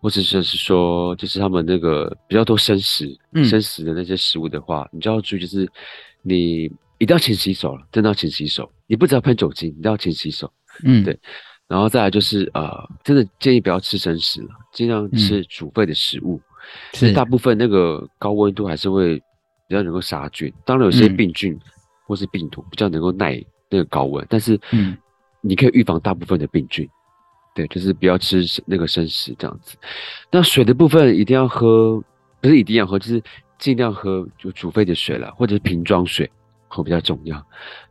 [0.00, 5.68] 或者是是说，就是他们那个比较多生食、嗯、生食的那些食物的话，你就要注意，就是
[6.22, 6.64] 你
[6.98, 8.70] 一定要勤洗手了，真的要勤洗手。
[8.86, 10.52] 你不只要喷酒精，你都要勤洗手。
[10.84, 11.18] 嗯，对。
[11.66, 12.70] 然后再来就是呃，
[13.02, 16.40] 真的建议不要吃生食了，尽量吃煮沸的食物。
[16.92, 19.16] 是、嗯，大部分那个高温度还是会
[19.68, 20.52] 比较能够杀菌。
[20.64, 21.58] 当然，有些病菌
[22.06, 24.96] 或是病毒比较能够耐那个高温，但是嗯，
[25.40, 26.88] 你可以预防大部分的病菌。
[27.56, 29.78] 对，就是不要吃那个生食这样子。
[30.30, 31.98] 那水的部分一定要喝，
[32.42, 33.22] 不是一定要喝，就是
[33.58, 36.30] 尽量喝就煮沸的水了，或者是瓶装水，
[36.68, 37.42] 会比较重要。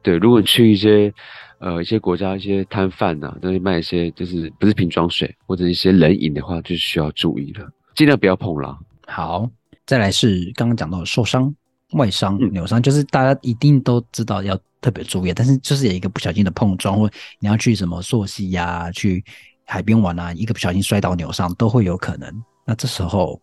[0.03, 1.11] 对，如果你去一些
[1.57, 8.77] 呃一些国家一些摊贩呐，都会卖一些就是不是瓶装水或者一些冷饮的话，就需要注意了，尽量不要碰了。
[9.07, 9.49] 好，
[9.87, 11.51] 再来是刚刚讲到的受伤、
[11.93, 19.23] 外伤、扭伤，嗯、就是大家一定都知道要特别注意，但是就是有一个不小心的碰撞，或你要去什么溯溪呀，去。
[19.65, 22.31] 海边玩啊，一个不小心摔倒扭伤都会有可能。
[22.65, 23.39] 那这时候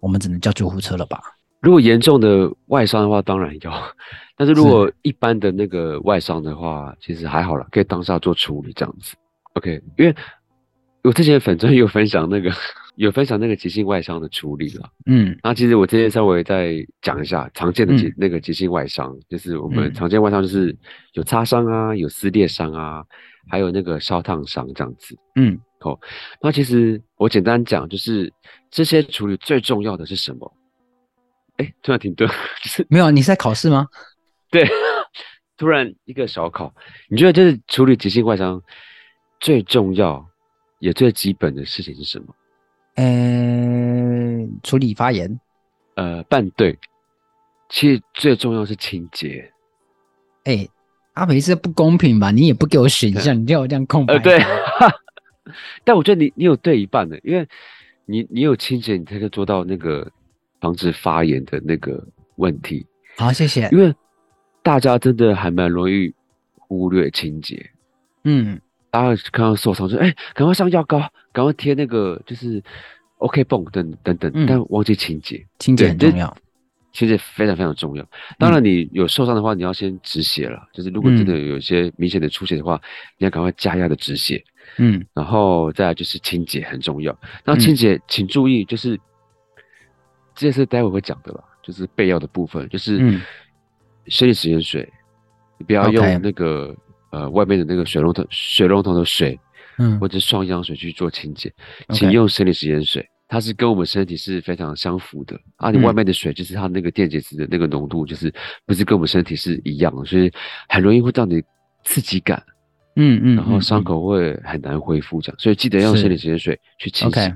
[0.00, 1.20] 我们只能叫救护车了吧？
[1.60, 3.72] 如果严重的外伤的话，当然要。
[4.36, 9.14] 但是如果一般的那个外伤的话，其实还好了，可以当下做处理这样子。
[9.52, 10.14] OK，因为
[11.02, 12.50] 我之前粉专有分享那个
[12.96, 14.88] 有分享那个急性外伤的处理了。
[15.04, 20.74] 嗯，那其实我今天稍微再讲一下常见的急那个急性外伤，嗯、就是我们常见外伤就是
[21.12, 23.04] 有擦伤啊，有撕裂伤啊。
[23.48, 25.98] 还有那个烧烫伤这样子，嗯，好，
[26.40, 28.32] 那其实我简单讲，就是
[28.70, 30.52] 这些处理最重要的是什么？
[31.56, 32.28] 哎，突然停顿，
[32.62, 33.86] 就是没有，你是在考试吗？
[34.50, 34.66] 对，
[35.56, 36.74] 突然一个小考，
[37.08, 38.62] 你觉得就是处理急性外伤
[39.40, 40.24] 最重要
[40.78, 42.34] 也最基本的事情是什么？
[42.96, 45.40] 嗯、呃，处理发炎。
[45.94, 46.78] 呃，半对，
[47.68, 49.52] 其实最重要是清洁。
[50.44, 50.68] 哎。
[51.20, 52.30] 阿培是不公平吧？
[52.30, 54.14] 你也不给我选项，你叫我这样空白。
[54.14, 54.40] 呃，对。
[55.84, 57.46] 但我觉得你你有对一半的，因为
[58.06, 60.10] 你你有清洁，你才可以做到那个
[60.62, 62.02] 防止发炎的那个
[62.36, 62.86] 问题。
[63.18, 63.68] 好，谢谢。
[63.70, 63.94] 因为
[64.62, 66.10] 大家真的还蛮容易
[66.56, 67.70] 忽略清洁。
[68.24, 68.58] 嗯，
[68.90, 70.98] 大家看到受伤就哎，赶快上药膏，
[71.32, 72.62] 赶快贴那个就是
[73.18, 76.34] OK 绷等等等，嗯、但忘记清洁，清洁很重要。
[76.92, 78.06] 其实非常非常重要。
[78.38, 80.58] 当然，你有受伤的话，你要先止血了。
[80.58, 82.82] 嗯、就是如果真的有一些明显的出血的话，嗯、
[83.18, 84.42] 你要赶快加压的止血。
[84.78, 87.18] 嗯，然后再来就是清洁很重要。
[87.44, 88.98] 那清洁，嗯、请注意，就是
[90.34, 92.98] 这是待会会讲的了，就是备药的部分，就是
[94.06, 94.88] 生理食盐水，
[95.58, 96.74] 你不要用那个
[97.10, 99.38] 呃外面的那个水龙头水龙头的水，
[99.78, 101.52] 嗯，或者双氧水去做清洁，
[101.90, 103.08] 请用生理食盐水。
[103.30, 105.70] 它是跟我们身体是非常相符的啊！
[105.70, 108.34] 你外面的水就是它那个电解质的那个浓度，就是
[108.66, 110.28] 不是跟我们身体是一样的，所以
[110.68, 111.40] 很容易会让你
[111.84, 112.42] 刺激感，
[112.96, 117.32] 嗯嗯，然后伤口会很难恢复这样，所以记得要用生理食盐水去清洗。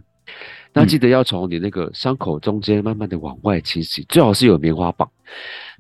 [0.73, 5.09] 那记得要从你那个伤口中间慢慢的往外清洗，最好是有棉花棒。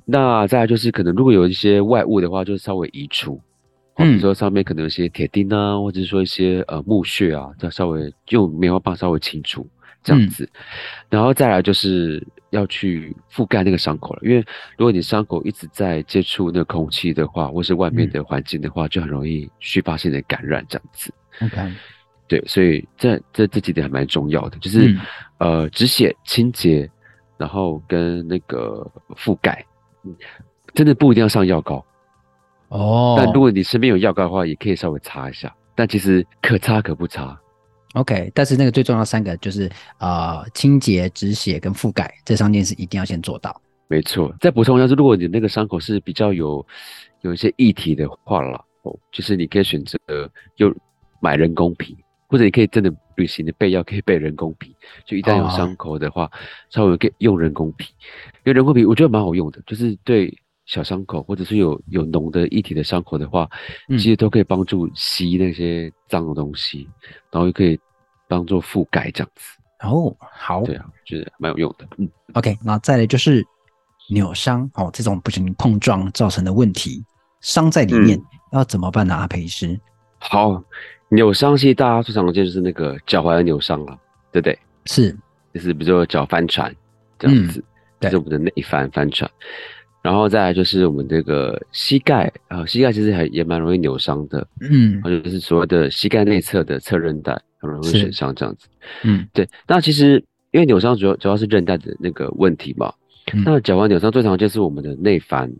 [0.04, 3.40] 那再来就是可能如果有一些外物的话，就稍微移除，
[3.96, 9.68] 比如说上面可能有些铁钉啊，或者是说一些呃木屑啊，再稍微用棉花棒稍微清除。
[10.04, 10.60] 这样子，嗯、
[11.08, 14.36] 然后再来就是要去覆盖那个伤口了，因为
[14.76, 21.12] 如果你伤口一直在接触那个空气的话，或是外面的环境的话，嗯、就很容易续发性的感染这样子。
[21.40, 21.72] OK，
[22.28, 25.00] 对，所以这这这几点还蛮重要的，就是、嗯、
[25.38, 26.88] 呃止血、清洁，
[27.38, 28.86] 然后跟那个
[29.16, 29.64] 覆盖，
[30.04, 30.14] 嗯，
[30.74, 31.84] 真的不一定要上药膏
[32.68, 33.14] 哦。
[33.16, 37.36] 但如果你身边有药膏的话，也可以稍微擦一下，但其实可擦可不擦。
[37.94, 43.60] OK，但是那个最重要的三个就是呃清洁、止血跟覆盖这三件事一定要先做到。
[43.86, 46.64] 没错，再补充一下，是如果你那个伤口是比较有
[47.20, 49.98] 有一些液体的话了，哦，就是你可以选择
[50.56, 50.74] 用
[51.20, 54.74] 买人工皮，或者你可以真的旅行的备药可以备人工皮，
[55.06, 56.30] 就一旦有伤口的话，哦、
[56.70, 57.92] 稍微可以用人工皮，
[58.38, 63.48] 因为人工皮我觉得蛮好用的，就是对小伤口或者是有有脓的液体的伤口的话，
[63.88, 66.88] 嗯、其实都可以帮助吸那些脏的东西，
[67.30, 67.78] 然后又可以。
[68.26, 71.86] 当做覆盖这样子哦，好，对啊，觉得蛮有用的。
[71.98, 73.46] 嗯，OK，那再来就是
[74.08, 77.04] 扭伤哦，这种不小心碰撞造成的问题，
[77.42, 79.14] 伤在里面、嗯、要怎么办呢？
[79.14, 79.78] 阿培医师，
[80.18, 80.64] 好，
[81.10, 83.96] 扭伤其实大家最常见就是那个脚踝的扭伤了，
[84.32, 84.58] 对不对？
[84.86, 85.14] 是，
[85.52, 86.74] 就是比如说脚翻船
[87.18, 87.62] 这样子，
[88.00, 89.30] 这、嗯、是我们的内翻翻船。
[90.04, 97.36] 然后再来就是我们这个膝盖啊，膝盖其实还也蛮容易扭伤的，嗯，或者就是所谓的膝盖内侧的侧韧带。
[97.64, 98.68] 很容易损伤这样子，
[99.04, 99.48] 嗯，对。
[99.66, 102.92] 那其实因为扭伤主要主要是韧带的那个问题嘛。
[103.32, 105.50] 嗯、那脚腕扭伤最常见是我们的内翻，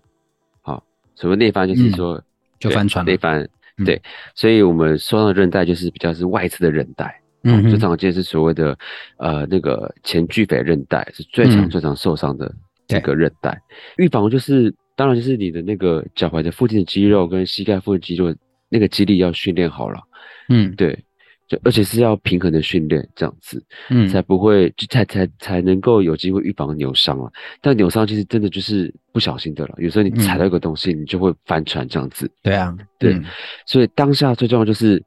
[0.60, 2.22] 好，所谓内翻就是说、嗯、
[2.58, 3.48] 就翻船内翻，
[3.86, 3.94] 对。
[3.94, 4.02] 嗯、
[4.34, 8.76] 所以我们受伤的韧带就是比较是外侧的韧带，嗯，最常见是所谓的
[9.16, 12.54] 呃那个前距腓韧带是最常最常受伤的
[12.94, 13.60] 这个韧带。
[13.96, 18.34] 预、嗯、防就是当然就是你的那个脚踝的附近的肌肉跟膝盖附近肌肉
[18.68, 20.00] 那个肌力要训练好了，
[20.48, 20.98] 嗯，对。
[21.46, 27.30] 就而且是要平衡的训练，这样子，嗯，才不会就才才才能够有机会预防扭伤了。
[27.60, 32.24] 但扭伤其实真的就是不小心的了，有时候你踩到一个东西，你就会翻船这样子。
[32.24, 33.24] 嗯、对啊，对，嗯、
[33.66, 35.04] 所以当下最重要就是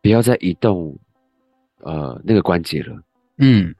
[0.00, 0.98] 不要再移动，
[1.82, 2.96] 呃，那个关节了。
[3.36, 3.74] 嗯，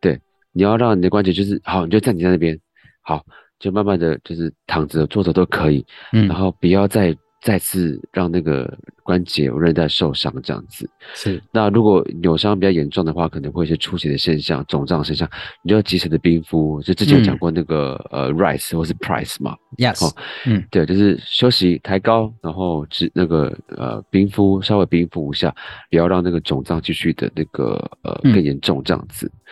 [0.00, 0.18] 对，
[0.52, 2.58] 你要让你的关节就是好，你就站你在那边，
[3.02, 3.22] 好，
[3.58, 7.14] 就慢慢的就是躺着、坐着都可以，嗯，然后不要再。
[7.44, 11.42] 再次让那个关节韧带受伤，这样子是。
[11.50, 15.28] 那如果扭伤比较严重的话，可能会有一些出血的现象、肿胀现象，
[15.60, 16.80] 你就要及时的冰敷。
[16.82, 20.14] 就之前讲过那个、嗯、呃，RICE 或是 PRICE 嘛，Yes，哦，
[20.46, 25.52] 嗯，对，就是休息抬高，然后只那个呃冰敷，稍微冰敷一下，
[25.90, 27.72] 不要让那个肿胀继续的那个
[28.04, 29.26] 呃更严重这样子。
[29.26, 29.42] 嗯、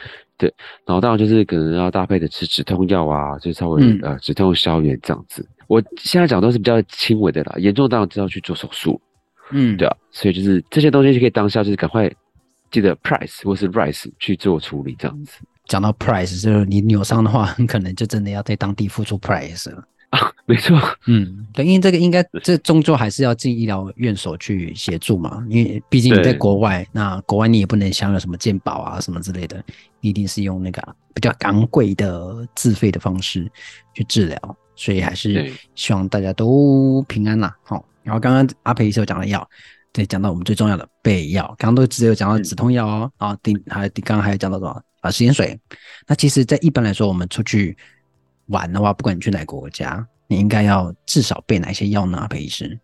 [0.41, 0.55] 对，
[0.87, 5.47] 然后当然就是可能要搭配的吃止痛药啊，就稍微、嗯、呃止痛消炎这样子。
[5.67, 8.99] 我现在讲都是比较轻微的啦，严重当然就要去做手术。
[9.53, 12.11] 嗯，对啊，所以就是这些东西就可以当下就是赶快
[12.71, 15.41] 记得 price 或是 rice 去做处理这样子。
[15.67, 19.85] 讲到 price，就是你扭伤的话，很可能就真的要在当地付出 price 了
[20.17, 20.33] 啊。
[20.47, 29.63] 没错，嗯，对，因为这个应该这终究还是要进医疗院所去协助嘛，因为毕竟你在国外，那国外你也不能享有什么健保啊什么之类的，
[30.01, 30.83] 一定是用那个
[31.15, 33.51] 比较昂贵的自费的方式
[33.95, 34.57] 去治疗。
[34.77, 37.55] 所以还是希望大家都平安啦。
[37.63, 39.47] 好，然后刚刚阿培医生有讲了药，
[39.93, 45.11] 对，讲到我们最重要的备药，刚刚都只有讲到止痛药哦，啊，顶还刚刚还有讲到什么啊？
[45.11, 45.61] 食盐水。
[46.07, 47.77] 那其实，在一般来说，我们出去
[48.51, 52.19] 玩的话，不管你去哪个国家，你应该要至少备哪些药呢？
[52.19, 52.79] 阿培医师？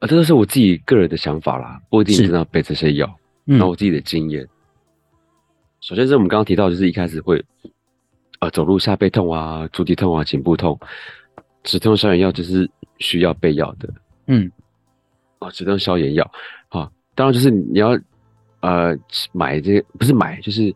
[0.00, 3.12] 啊，这个是我自己个人的想法啦，不一定知道备这些药。
[3.44, 4.46] 那我自己的经验，
[5.80, 7.42] 首先是我们刚刚提到，就是一开始会
[8.40, 10.78] 呃走路下背痛啊，足底痛啊，颈部痛。
[11.64, 13.92] 止痛消炎药就是需要备药的，
[14.26, 14.50] 嗯，
[15.40, 16.30] 哦，止痛消炎药，
[16.68, 17.98] 啊，当然就是你要，
[18.60, 18.96] 呃，
[19.32, 20.74] 买这个不是买，就是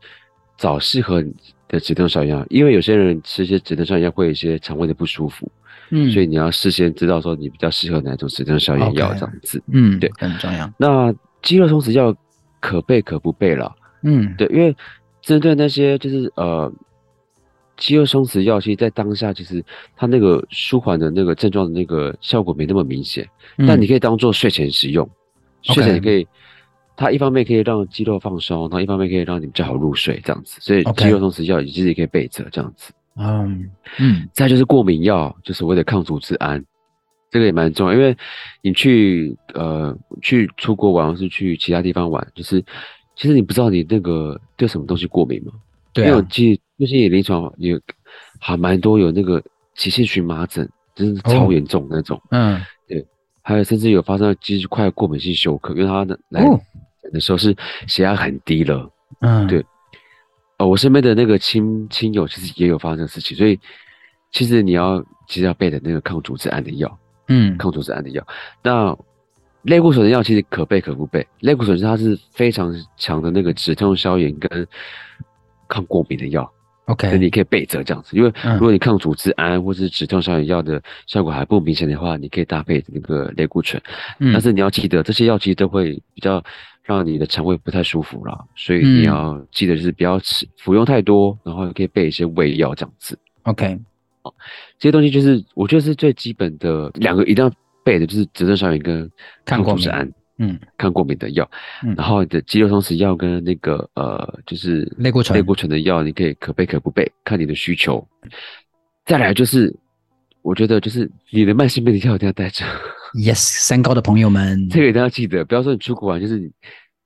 [0.58, 1.32] 找适合你
[1.72, 5.50] 的止痛消炎药，因为有些人吃一些止痛消炎药会有一些肠胃的不舒服，
[5.90, 10.72] 嗯，所以你要事先知道说你比较适合哪种止痛消炎药这样子，okay, 嗯，对，很重要。
[10.78, 12.14] 那肌肉松弛药
[12.60, 14.76] 可备可不备了，嗯，对，因为
[15.20, 16.72] 针对那些就是呃。
[17.78, 19.64] 肌肉松弛药，其实，在当下，其实
[19.96, 25.04] 它那个舒缓的那个症状的那个效果没那么明显，嗯、但你可以当做睡前使用，
[25.68, 26.24] 嗯、睡前可以，
[26.96, 30.58] 它一方面可以让肌肉放松，然后一方面可以让你比较好入睡，这样子。
[30.60, 32.92] 所以肌肉松弛药其实也可以备着这样子。
[33.16, 34.28] 嗯嗯。
[34.32, 36.64] 再就是过敏药，就所谓的抗组织胺，
[37.30, 38.16] 这个也蛮重要，因为
[38.62, 42.62] 你去呃去出国玩，或是去其他地方玩，就是
[43.16, 45.52] 其实你不知道你那个对什么东西过敏嘛？
[45.92, 47.78] 对、啊，因为我记最近也临床也
[48.40, 49.42] 还蛮多有那个
[49.74, 52.16] 急性荨麻疹，真是超严重那种。
[52.16, 53.06] 哦、嗯，对，
[53.42, 56.42] 还有甚至有发生几块过敏性休克，因为他的来
[57.12, 57.54] 的时候是
[57.86, 58.90] 血压很低了。
[59.20, 59.64] 嗯，对。
[60.58, 63.58] 哦，我身边的那个亲亲友其实也有发生这个事情，所以
[64.30, 66.98] 其实你要其实要备的那个抗组织胺的药，
[67.28, 68.26] 嗯，抗组织胺的药。
[68.62, 68.96] 那
[69.62, 74.66] 类固醇的药其实可备可不备，类固醇它是非常强的那个止痛消炎跟
[75.68, 76.50] 抗过敏的药。
[76.86, 83.80] OK，那你可以备着这样子，因为如果你抗组织胺或是止痛消炎药的效果还不明显的话，你可以搭配那个类固醇。
[84.18, 86.42] 嗯，但是你要记得，这些药其实都会比较
[86.82, 93.18] 让你的肠胃不太舒服啦，所以你要记得就是不要吃服用太多，然后可以备一些胃药这样子。
[93.42, 93.78] OK，
[94.22, 94.34] 好，
[94.78, 97.50] 这些东西就是我觉得是最基本的两个一定要
[97.84, 99.10] 备的，就是止痛消炎跟
[99.44, 100.10] 抗组织胺。
[100.38, 101.48] 嗯，抗过敏的药，
[101.84, 108.04] 嗯，然后你的肌肉松弛药跟那个呃，就是类固醇类固醇的药，你可以可备可不备，看你的需求。
[109.04, 109.72] 再来就是，
[110.40, 112.64] 我觉得就是你的慢性病一定要带着。
[113.14, 116.50] Yes，三高的朋友们，这个一定要记得，不要说你出国玩，就是你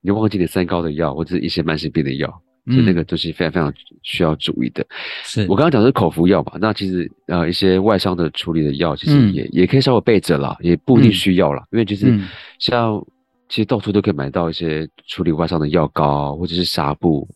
[0.00, 2.28] 你忘记你三高的药或者是一些慢性病的药，
[2.66, 4.86] 所以那个都是非常非常需要注意的。
[5.24, 6.52] 是我刚刚讲的是口服药嘛？
[6.61, 12.18] 那其实呃一些外伤的处理的药，其实也、嗯、也可以稍微备着啦，也不一定需要啦，嗯、因为就是
[12.59, 13.04] 像。
[13.48, 17.28] 其实到处都可以买到一些处理外伤的药膏或者是纱布。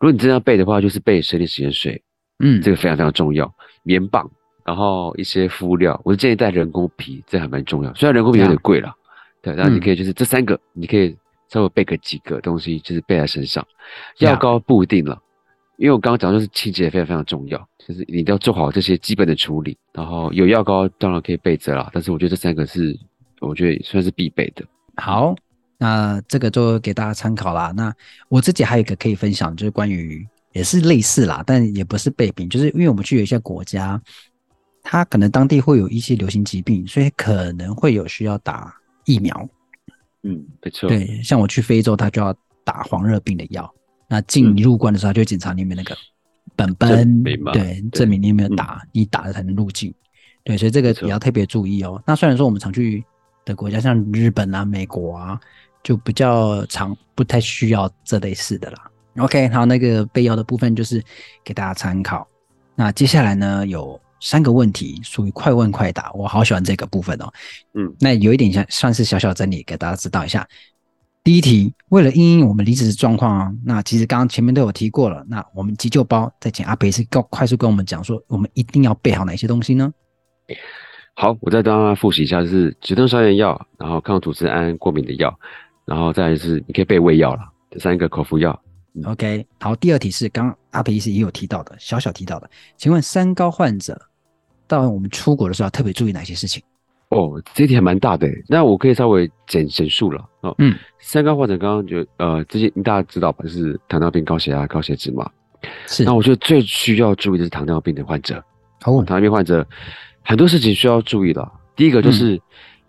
[0.00, 2.02] 如果你真的要备的话，就是备生理食盐水，
[2.40, 3.48] 嗯，这个非常非常重要。
[3.84, 4.28] 棉棒，
[4.64, 7.92] 然后一些敷料，我是建议带人工皮，这还蛮重要。
[7.94, 8.94] 虽然人工皮有点贵啦，
[9.40, 11.16] 对，但你可以就是这三个，你可以
[11.48, 13.66] 稍微备个几个东西，就是备在身上。
[14.18, 15.20] 药膏不一定了，
[15.76, 19.76] 因为我刚刚讲就是清洁非常非常重要，就是你都要做好这些基本的处理。
[19.92, 22.98] 然后有药膏当然可以备着啦，但是我觉得这三个是
[23.40, 24.64] 我觉得算是必备的。
[24.96, 25.34] 好。
[25.78, 27.72] 那这个就给大家参考啦。
[27.74, 27.92] 那
[28.28, 34.00] 我自己还有一个可以分享，就是关于也是类似啦，但也不是备品，就是因为我们去有一些国家，
[34.82, 38.74] 它可能当地会有一些流行疾病，所以可能会有需要打
[39.04, 39.48] 疫苗。
[40.22, 40.88] 嗯，没错。
[40.88, 43.72] 对，像我去非洲，他就要打黄热病的药。
[44.08, 45.96] 那进入关的时候，他就检查你有没有那个
[46.56, 47.22] 本本，
[47.52, 49.92] 对，证明你有没有打，嗯、你打了才能入境。
[50.44, 52.02] 对，所以这个也要特别注意哦。
[52.06, 53.04] 那虽然说我们常去
[53.44, 55.40] 的国家，像日本啊、美国啊。
[55.84, 58.88] 就比较常不太需要这类似的啦。
[59.16, 61.02] OK，好，那个备药的部分就是
[61.42, 62.24] 给大家参考。
[62.76, 67.30] 那接下来呢，有三个问题属于快问快答，我好喜欢这个部分哦。
[67.74, 70.46] 嗯，那有一点像算是小小整理给大家知道一下。
[71.24, 75.24] 第一题，为了应应我们离职的状况啊，那其实刚刚前面都有提过了。
[75.28, 79.92] 那我们急救包再请阿培是告快速跟我们讲说，我们一定要备好哪些东西呢？
[81.14, 85.36] 好，我再帮大家复习一下，就是止痛消炎药，然后抗组织胺过敏的药。
[85.84, 88.56] 然后再来是，你可以备胃药了，这三个口服药。
[88.94, 94.00] 嗯、OK，好，第二题是刚刚阿培医师也有提到的，小小提到的，请问三高患者
[94.80, 96.62] 到我们出国的时候要特别注意哪些事情？
[97.08, 100.54] 哦，这题还蛮大的，那我可以稍微简简述了哦。
[100.58, 103.44] 嗯，三高患者刚刚就呃，这些大家知道吧？
[103.44, 105.30] 就是糖尿病、高血压、高血脂嘛。
[105.86, 106.04] 是。
[106.04, 108.42] 那我觉得最需要注意的是糖尿病的患者。
[108.86, 109.66] 哦，糖尿病患者
[110.22, 111.46] 很多事情需要注意的。
[111.76, 112.40] 第一个就是、嗯、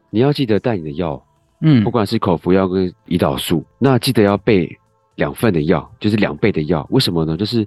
[0.09, 1.21] 你要记得带你的药。
[1.65, 4.69] 嗯，不管是口服药跟胰岛素，那记得要备
[5.15, 6.86] 两份的药，就是两倍的药。
[6.91, 7.38] 为什么呢？
[7.38, 7.65] 就是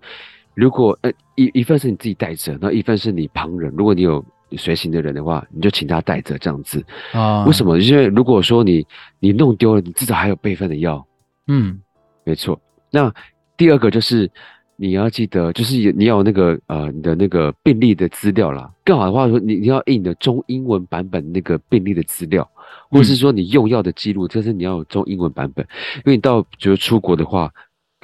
[0.57, 4.25] 如果呃一一份是你自己带着，那一份是你旁人，如果你有
[4.57, 6.83] 随行的人的话，你就请他带着这样子。
[7.13, 7.79] 啊，为什么？
[7.79, 8.85] 因为如果说你
[9.21, 11.07] 你弄丢了，你至少还有备份的药。
[11.47, 11.79] 嗯，
[12.25, 12.59] 没错。
[12.91, 13.13] 那
[13.55, 14.31] 第二个就是
[14.77, 18.73] 你要记得，就是你要有那个呃你的那个病历的资料啦。
[18.83, 22.49] 更好的话说，你你要印的中英文版本那个病历的资料。
[22.91, 27.53] 或是说你用药的记录，这是你要有中英文版本，因为你到比如出国的话，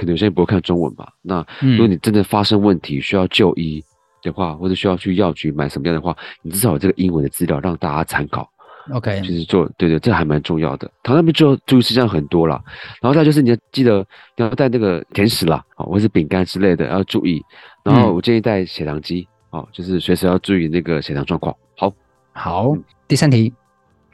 [0.03, 1.09] 可能有些人不会看中文吧。
[1.23, 3.81] 那如果你真的发生问题需要就医
[4.21, 8.51] 的话，或者需要去药局买什么样的话，你至少有这个英文的资料让大家参考。
[8.91, 10.91] OK，就是做对对，这还蛮重要的。
[11.05, 12.61] 糖尿病就要注意事项很多啦，
[13.01, 14.05] 然后再就是你要记得
[14.37, 17.41] 你要带那个甜食啦，啊，或是饼干之类的要注意。
[17.85, 21.55] 然后我建议带血糖机，哦，就是随时要注意那个血糖状况。
[21.77, 21.93] 好，
[22.33, 22.77] 好，
[23.07, 23.53] 第三题。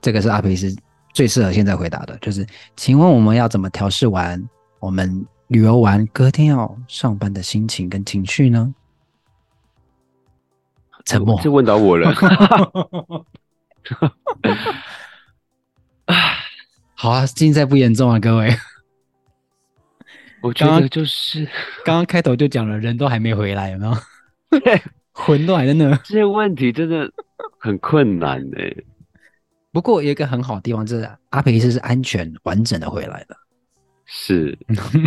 [0.01, 0.73] 这个是阿皮斯
[1.13, 4.41] 最适合现在回答的，就是，请问我们要怎么调试完
[4.79, 8.75] 我们旅游完隔天要上班的心情跟情绪呢？
[11.05, 12.13] 沉默，这问到我了。
[16.95, 18.55] 好啊，现在不严重啊，各位。
[20.41, 21.45] 我觉得就是
[21.85, 23.95] 刚刚开头就讲了，人都还没回来，有没有？
[25.13, 25.97] 魂都还在那。
[26.05, 27.11] 这些问题真的
[27.59, 28.85] 很困难呢、欸。
[29.73, 33.37] 不过有一个很好的地方，就是阿培医师是安全完整的回来的。
[34.11, 34.59] 是，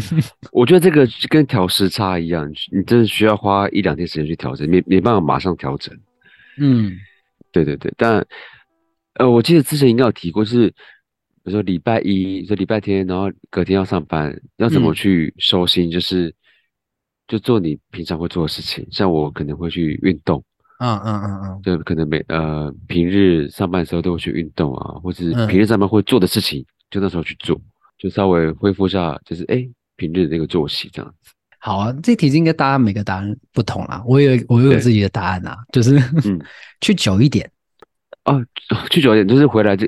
[0.54, 5.94] 我觉得这个跟调时差一样，你真的需要花一两天时间去调整，没没办法马上调整。
[6.58, 6.96] 嗯，
[7.52, 8.26] 对对对，但
[9.16, 10.76] 呃，我记得之前应该有提过，就是比
[11.46, 16.34] 如说礼拜一，说礼拜天，然后隔天要上班，要怎么去收心，就是。
[17.28, 20.44] 就做你平常会做的事情，像我可能会去运动，
[20.80, 27.58] 嗯嗯嗯嗯，对可能每呃平日上班的时候都会去运动啊，或者是平日上班会做的事情，就那时候去做，
[28.02, 31.32] 就稍微恢复一下，就是哎平日的那个作息这样子。
[31.60, 36.40] 好啊，这题应该大家每个答案不同啦，我有我有自己的答案啊，就是嗯，
[36.82, 37.50] 去久一点。
[38.24, 38.42] 啊，
[38.90, 39.88] 去久一点就是回来就。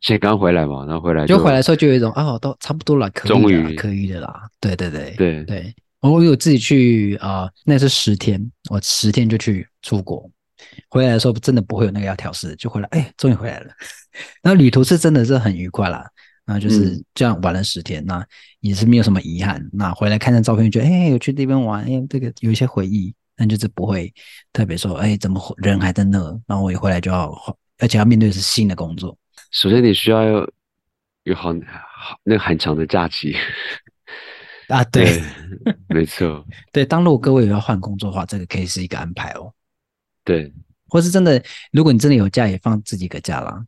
[0.00, 4.48] 先刚回来嘛，然后回来就，就回来的时候就有一种啊，都差不多了，可以了，终于可以的啦。
[4.60, 10.28] 对对对对对，我有自己去啊、呃，那是十天，我十天就去出国，
[10.88, 13.70] 回来的时候真的不会有那个要调试，就回来，哎，终于回来了。
[14.42, 16.04] 然后旅途是真的是很愉快啦，
[16.52, 18.24] 那就是这样玩了十天，那
[18.60, 19.66] 也是没有什么遗憾。
[19.72, 24.12] 那回来看看照片，觉得哎，有去那边玩，哎，这个有一些回忆，但就是不会
[24.52, 26.18] 特别说，哎，怎么人还在那？
[26.46, 27.32] 然后我一回来就要，
[27.78, 29.16] 而且要面对的是新的工作。
[29.50, 30.52] 首先，你需要有
[31.24, 33.34] 有好好那个很长的假期
[34.68, 35.20] 啊，对，
[35.64, 36.84] 对 没错，对。
[36.84, 39.52] 当如果各位有要换工作的话，这个可以是一个安排哦。
[40.24, 40.52] 对，
[40.88, 41.42] 或是真的，
[41.72, 43.64] 如果你真的有假，也放自己个假啦，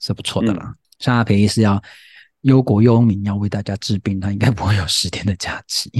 [0.00, 0.64] 是不错的啦。
[0.66, 1.82] 嗯、像阿培是要
[2.42, 5.90] 忧国忧民，要为大家治病，他应该不会有十天的假期。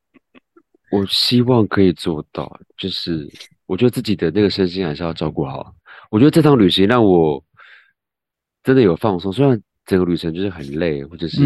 [0.92, 3.28] 我希望可以做到，就是
[3.66, 5.74] 我觉得自己的那个身心还是要照顾好。
[6.10, 7.42] 我觉得这趟旅行让我。
[8.62, 11.38] 真的有放松，虽然整个旅程就是很累，或者是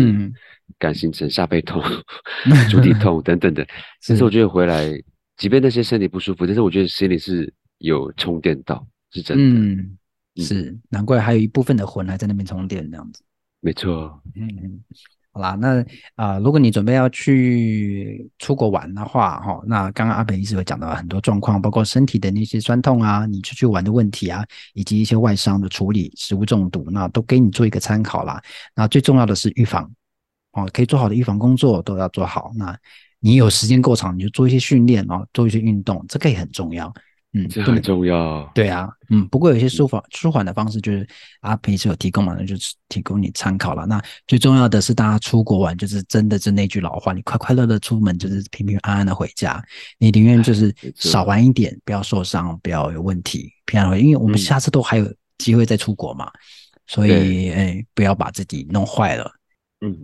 [0.78, 1.82] 感行程、下背痛、
[2.70, 3.62] 足底痛等等的，
[4.08, 4.90] 但是我觉得回来，
[5.36, 9.44] 即便那些身体不舒服，但是我觉得心里是有充电到，是真的。
[9.44, 9.98] 嗯，
[10.36, 13.22] 是，难怪还有一部分的魂还在那边充电，这样子。
[13.60, 14.20] 没错。
[14.34, 14.82] 嗯。
[15.32, 15.84] 好啦，那
[16.16, 24.44] 啊、如果你准备要去出国玩的话，哈、哦，那刚刚阿北医师有讲到很多状况，包括身体的那些酸痛啊，你出去玩的问题啊，
[24.74, 28.42] 以及一些外伤的处理、食物中毒，那都给你做一个参考啦。
[28.74, 29.88] 那最重要的是预防，
[30.50, 32.50] 哦，可以做好的预防工作都要做好。
[32.56, 32.76] 那
[33.20, 36.92] 你有时间够长，你就做一些训练哦，做一些运动，这个也很重要。
[37.32, 38.50] 嗯，这很重要。
[38.52, 41.06] 对啊，嗯，不过有些舒缓舒缓的方式，就是
[41.42, 43.86] 阿培是有提供嘛，那就是提供你参考了。
[43.86, 49.62] 那最重要的是，大家出国玩，就是真的是那句老话，你快快乐乐出门，就是平平安安的回家。
[49.98, 54.00] 你宁愿就是少玩一点，不要受伤，不要有问题，平安回。
[54.00, 56.40] 因为我们下次都还有机会再出国嘛，嗯、
[56.88, 59.30] 所以哎，不要把自己弄坏了。
[59.82, 59.96] 嗯。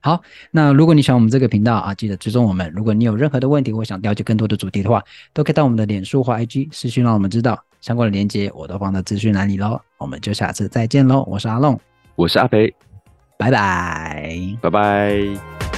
[0.00, 2.72] 好，那如果你喜欢我们这个频道啊，记得追踪我们。
[2.74, 7.62] 如果你有任何的问题或想了解更多的主题的话，都可以到我们的脸书或 IG 私讯让我们知道。
[7.80, 9.80] 相关的链接我都放在资讯栏里喽。
[9.98, 11.78] 我们就下次再见喽，我是阿龙，
[12.14, 12.74] 我是阿培，
[13.38, 15.69] 拜拜，拜拜。